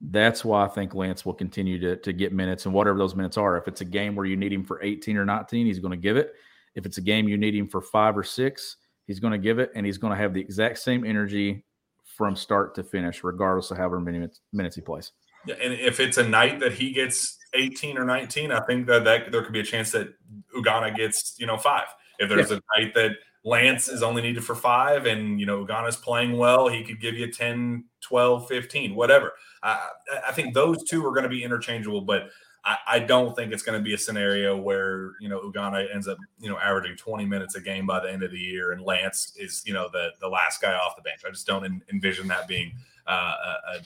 [0.00, 3.36] That's why I think Lance will continue to, to get minutes and whatever those minutes
[3.36, 3.56] are.
[3.56, 5.96] If it's a game where you need him for 18 or 19, he's going to
[5.96, 6.34] give it.
[6.74, 8.76] If it's a game you need him for five or six,
[9.06, 11.64] he's going to give it and he's going to have the exact same energy
[12.04, 15.12] from start to finish, regardless of however many minutes, minutes he plays.
[15.46, 19.04] Yeah, and if it's a night that he gets 18 or 19, I think that,
[19.04, 20.14] that there could be a chance that
[20.56, 21.86] Ugonna gets, you know, five.
[22.18, 22.58] If there's yeah.
[22.58, 23.12] a night that
[23.44, 27.14] Lance is only needed for five and, you know, Ugonna's playing well, he could give
[27.14, 29.32] you 10, 12, 15, whatever.
[29.62, 29.88] I,
[30.28, 32.30] I think those two are going to be interchangeable, but
[32.64, 36.08] I, I don't think it's going to be a scenario where, you know, Ugonna ends
[36.08, 38.82] up, you know, averaging 20 minutes a game by the end of the year and
[38.82, 41.22] Lance is, you know, the, the last guy off the bench.
[41.26, 42.72] I just don't envision that being
[43.06, 43.34] uh,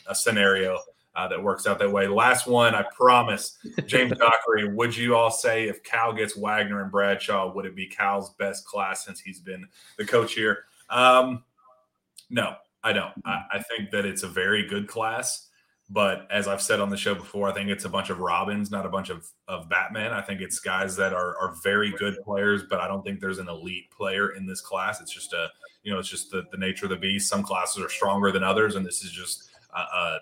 [0.07, 0.79] a, a scenario
[1.15, 2.07] uh, that works out that way.
[2.07, 4.69] Last one, I promise, James Dockery.
[4.75, 8.65] Would you all say if Cal gets Wagner and Bradshaw, would it be Cal's best
[8.65, 9.67] class since he's been
[9.99, 10.65] the coach here?
[10.89, 11.45] Um,
[12.31, 13.13] no, I don't.
[13.25, 15.49] I, I, think that it's a very good class,
[15.93, 18.71] but as I've said on the show before, I think it's a bunch of Robins,
[18.71, 20.13] not a bunch of of Batman.
[20.13, 23.39] I think it's guys that are are very good players, but I don't think there's
[23.39, 25.01] an elite player in this class.
[25.01, 25.49] It's just a
[25.83, 27.29] you know, it's just the, the nature of the beast.
[27.29, 30.21] Some classes are stronger than others, and this is just a, a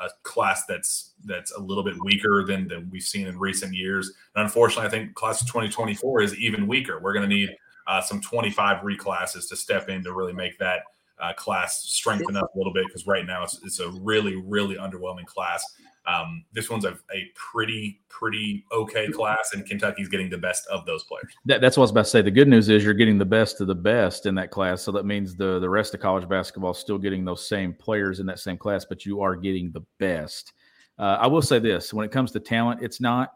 [0.00, 4.12] a class that's that's a little bit weaker than than we've seen in recent years.
[4.34, 7.00] And unfortunately, I think class of 2024 is even weaker.
[7.00, 10.82] We're going to need uh, some 25 reclasses to step in to really make that
[11.20, 14.76] uh, class strengthen up a little bit because right now it's, it's a really really
[14.76, 15.64] underwhelming class.
[16.08, 20.86] Um, this one's a, a pretty, pretty okay class, and Kentucky's getting the best of
[20.86, 21.26] those players.
[21.44, 22.22] That, that's what I was about to say.
[22.22, 24.80] The good news is you're getting the best of the best in that class.
[24.80, 28.20] So that means the, the rest of college basketball is still getting those same players
[28.20, 30.54] in that same class, but you are getting the best.
[30.98, 33.34] Uh, I will say this when it comes to talent, it's not,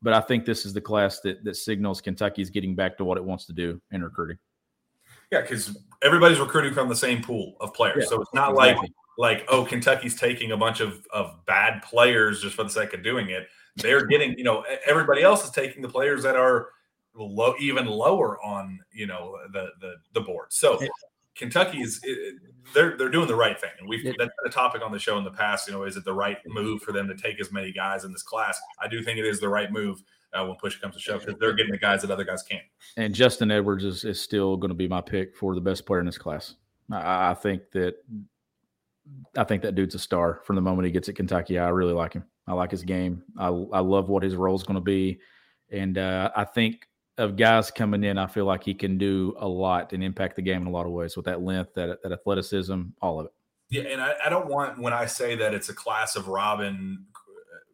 [0.00, 3.18] but I think this is the class that, that signals Kentucky's getting back to what
[3.18, 4.38] it wants to do in recruiting.
[5.30, 8.04] Yeah, because everybody's recruiting from the same pool of players.
[8.04, 8.82] Yeah, so it's not exactly.
[8.82, 12.92] like like, oh, Kentucky's taking a bunch of, of bad players just for the sake
[12.92, 13.48] of doing it.
[13.76, 16.68] They're getting, you know, everybody else is taking the players that are
[17.14, 20.48] low, even lower on, you know, the the, the board.
[20.50, 20.80] So
[21.34, 22.00] Kentucky is
[22.74, 25.18] they're they're doing the right thing, and we've that's been a topic on the show
[25.18, 25.66] in the past.
[25.66, 28.12] You know, is it the right move for them to take as many guys in
[28.12, 28.58] this class?
[28.80, 30.02] I do think it is the right move.
[30.36, 32.64] Uh, when push comes to shove, because they're getting the guys that other guys can't.
[32.96, 36.00] And Justin Edwards is, is still going to be my pick for the best player
[36.00, 36.54] in this class.
[36.90, 37.96] I, I think that
[39.36, 41.58] I think that dude's a star from the moment he gets at Kentucky.
[41.58, 42.24] I really like him.
[42.46, 43.22] I like his game.
[43.38, 45.20] I, I love what his role is going to be.
[45.70, 46.86] And uh, I think
[47.18, 50.42] of guys coming in, I feel like he can do a lot and impact the
[50.42, 53.32] game in a lot of ways with that length, that, that athleticism, all of it.
[53.68, 57.04] Yeah, and I, I don't want when I say that it's a class of Robin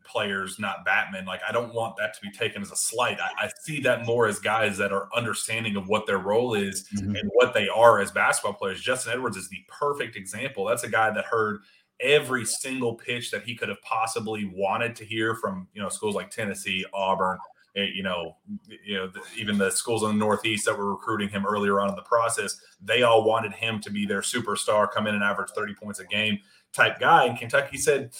[0.04, 1.24] players, not Batman.
[1.24, 3.18] Like I don't want that to be taken as a slight.
[3.20, 6.86] I, I see that more as guys that are understanding of what their role is
[6.88, 7.16] mm-hmm.
[7.16, 8.80] and what they are as basketball players.
[8.80, 10.64] Justin Edwards is the perfect example.
[10.64, 11.60] That's a guy that heard
[12.00, 16.14] every single pitch that he could have possibly wanted to hear from you know schools
[16.14, 17.38] like Tennessee, Auburn.
[17.74, 18.36] Eh, you know,
[18.84, 21.96] you know, even the schools in the Northeast that were recruiting him earlier on in
[21.96, 25.74] the process, they all wanted him to be their superstar, come in and average 30
[25.74, 26.38] points a game
[26.72, 27.24] type guy.
[27.24, 28.12] And Kentucky said,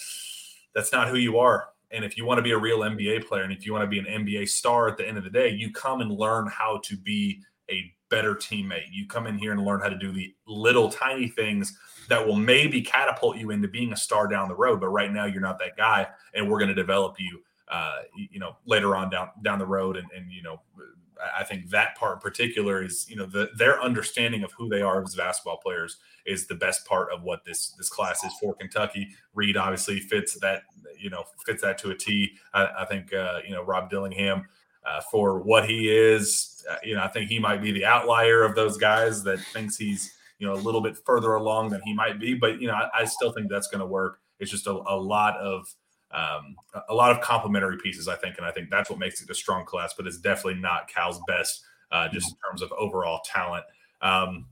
[0.73, 1.69] that's not who you are.
[1.93, 3.87] And if you want to be a real NBA player and if you want to
[3.87, 6.79] be an NBA star at the end of the day, you come and learn how
[6.85, 8.85] to be a better teammate.
[8.91, 11.77] You come in here and learn how to do the little tiny things
[12.09, 14.79] that will maybe catapult you into being a star down the road.
[14.79, 18.39] But right now, you're not that guy, and we're going to develop you, uh, you
[18.39, 19.97] know, later on down down the road.
[19.97, 20.61] And and you know,
[21.37, 24.81] I think that part in particular is you know the, their understanding of who they
[24.81, 28.53] are as basketball players is the best part of what this this class is for
[28.55, 29.09] Kentucky.
[29.33, 30.63] Reed obviously fits that
[30.97, 32.31] you know fits that to a T.
[32.53, 34.45] I, I think uh, you know Rob Dillingham
[34.85, 36.65] uh, for what he is.
[36.69, 39.77] Uh, you know I think he might be the outlier of those guys that thinks
[39.77, 42.33] he's you know a little bit further along than he might be.
[42.33, 44.19] But you know I, I still think that's going to work.
[44.39, 45.73] It's just a, a lot of
[46.13, 46.55] um,
[46.89, 49.35] a lot of complementary pieces, I think, and I think that's what makes it a
[49.35, 49.93] strong class.
[49.97, 53.65] But it's definitely not Cal's best, uh, just in terms of overall talent.
[54.01, 54.45] Um,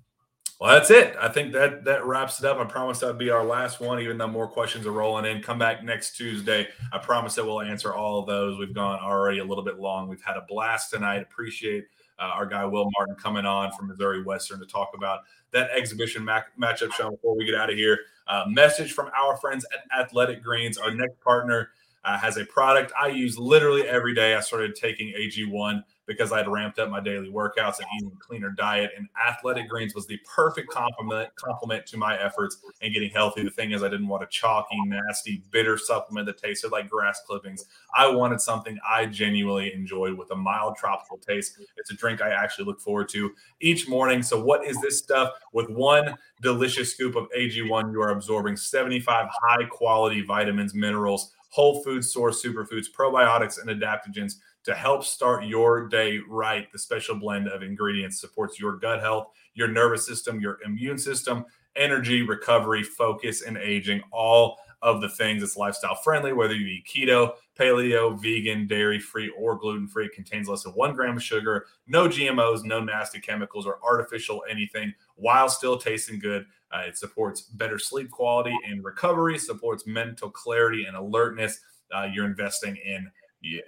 [0.60, 1.16] Well, that's it.
[1.20, 2.60] I think that that wraps it up.
[2.60, 5.42] I promise that'd be our last one, even though more questions are rolling in.
[5.42, 6.68] Come back next Tuesday.
[6.94, 8.60] I promise that we'll answer all of those.
[8.60, 10.08] We've gone already a little bit long.
[10.08, 11.24] We've had a blast tonight.
[11.24, 11.86] Appreciate
[12.20, 16.24] uh, our guy Will Martin coming on from Missouri Western to talk about that exhibition
[16.24, 16.94] matchup.
[16.94, 17.98] Shawn, before we get out of here,
[18.28, 20.78] uh, message from our friends at Athletic Greens.
[20.78, 21.70] Our next partner
[22.04, 24.36] uh, has a product I use literally every day.
[24.36, 28.50] I started taking AG1 because I'd ramped up my daily workouts and eating a cleaner
[28.50, 28.92] diet.
[28.98, 33.44] And Athletic Greens was the perfect complement complement to my efforts and getting healthy.
[33.44, 37.22] The thing is, I didn't want a chalky, nasty, bitter supplement that tasted like grass
[37.26, 37.66] clippings.
[37.96, 41.58] I wanted something I genuinely enjoyed with a mild tropical taste.
[41.78, 43.32] It's a drink I actually look forward to
[43.62, 44.22] each morning.
[44.22, 45.32] So, what is this stuff?
[45.54, 51.84] With one delicious scoop of AG1, you are absorbing 75 high quality vitamins, minerals, whole
[51.84, 56.72] food source superfoods, probiotics, and adaptogens to help start your day right.
[56.72, 61.46] The special blend of ingredients supports your gut health, your nervous system, your immune system,
[61.76, 64.02] energy, recovery, focus, and aging.
[64.12, 69.32] All of the things that's lifestyle friendly, whether you eat keto, paleo, vegan, dairy free,
[69.38, 73.68] or gluten free, contains less than one gram of sugar, no GMOs, no nasty chemicals
[73.68, 76.46] or artificial anything, while still tasting good.
[76.72, 81.60] Uh, it supports better sleep quality and recovery, supports mental clarity and alertness.
[81.94, 83.12] Uh, you're investing in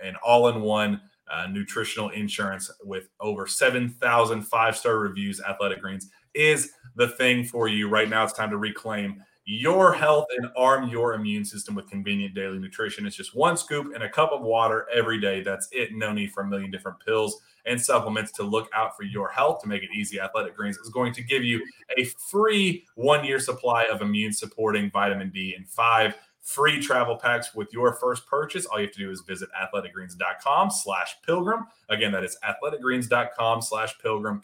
[0.04, 1.02] an all-in-one
[1.32, 5.42] uh, nutritional insurance with over 7,000 five-star reviews.
[5.42, 8.24] Athletic Greens is the thing for you right now.
[8.24, 13.06] It's time to reclaim your health and arm your immune system with convenient daily nutrition.
[13.06, 15.42] It's just one scoop and a cup of water every day.
[15.44, 15.90] That's it.
[15.94, 19.62] No need for a million different pills and supplements to look out for your health.
[19.62, 21.62] To make it easy, Athletic Greens is going to give you
[21.98, 27.56] a free one year supply of immune supporting vitamin D and five free travel packs
[27.56, 28.66] with your first purchase.
[28.66, 31.66] All you have to do is visit athleticgreens.com slash pilgrim.
[31.90, 34.42] Again, that is athleticgreens.com slash pilgrim,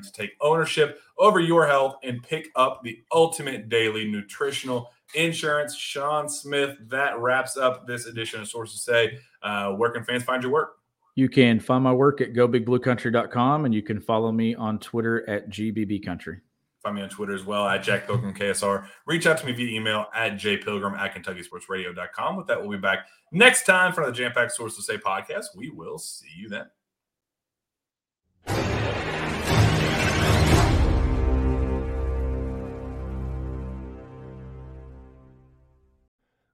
[0.00, 5.74] to take ownership over your health and pick up the ultimate daily nutritional insurance.
[5.74, 9.18] Shawn Smith, that wraps up this edition of Sources Say.
[9.42, 10.76] Uh, where can fans find your work?
[11.14, 15.50] You can find my work at gobigbluecountry.com and you can follow me on Twitter at
[15.50, 16.40] gbbcountry.
[16.82, 18.86] Find me on Twitter as well at Jack Pilgrim KSR.
[19.06, 22.36] Reach out to me via email at jpilgrim at KentuckySportsRadio.com.
[22.36, 25.46] With that, we'll be back next time for the Jam Pack Sources Say podcast.
[25.56, 26.66] We will see you then.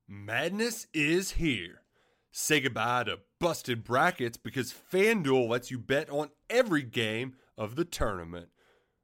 [0.09, 1.83] Madness is here.
[2.33, 7.85] Say goodbye to busted brackets because FanDuel lets you bet on every game of the
[7.85, 8.49] tournament.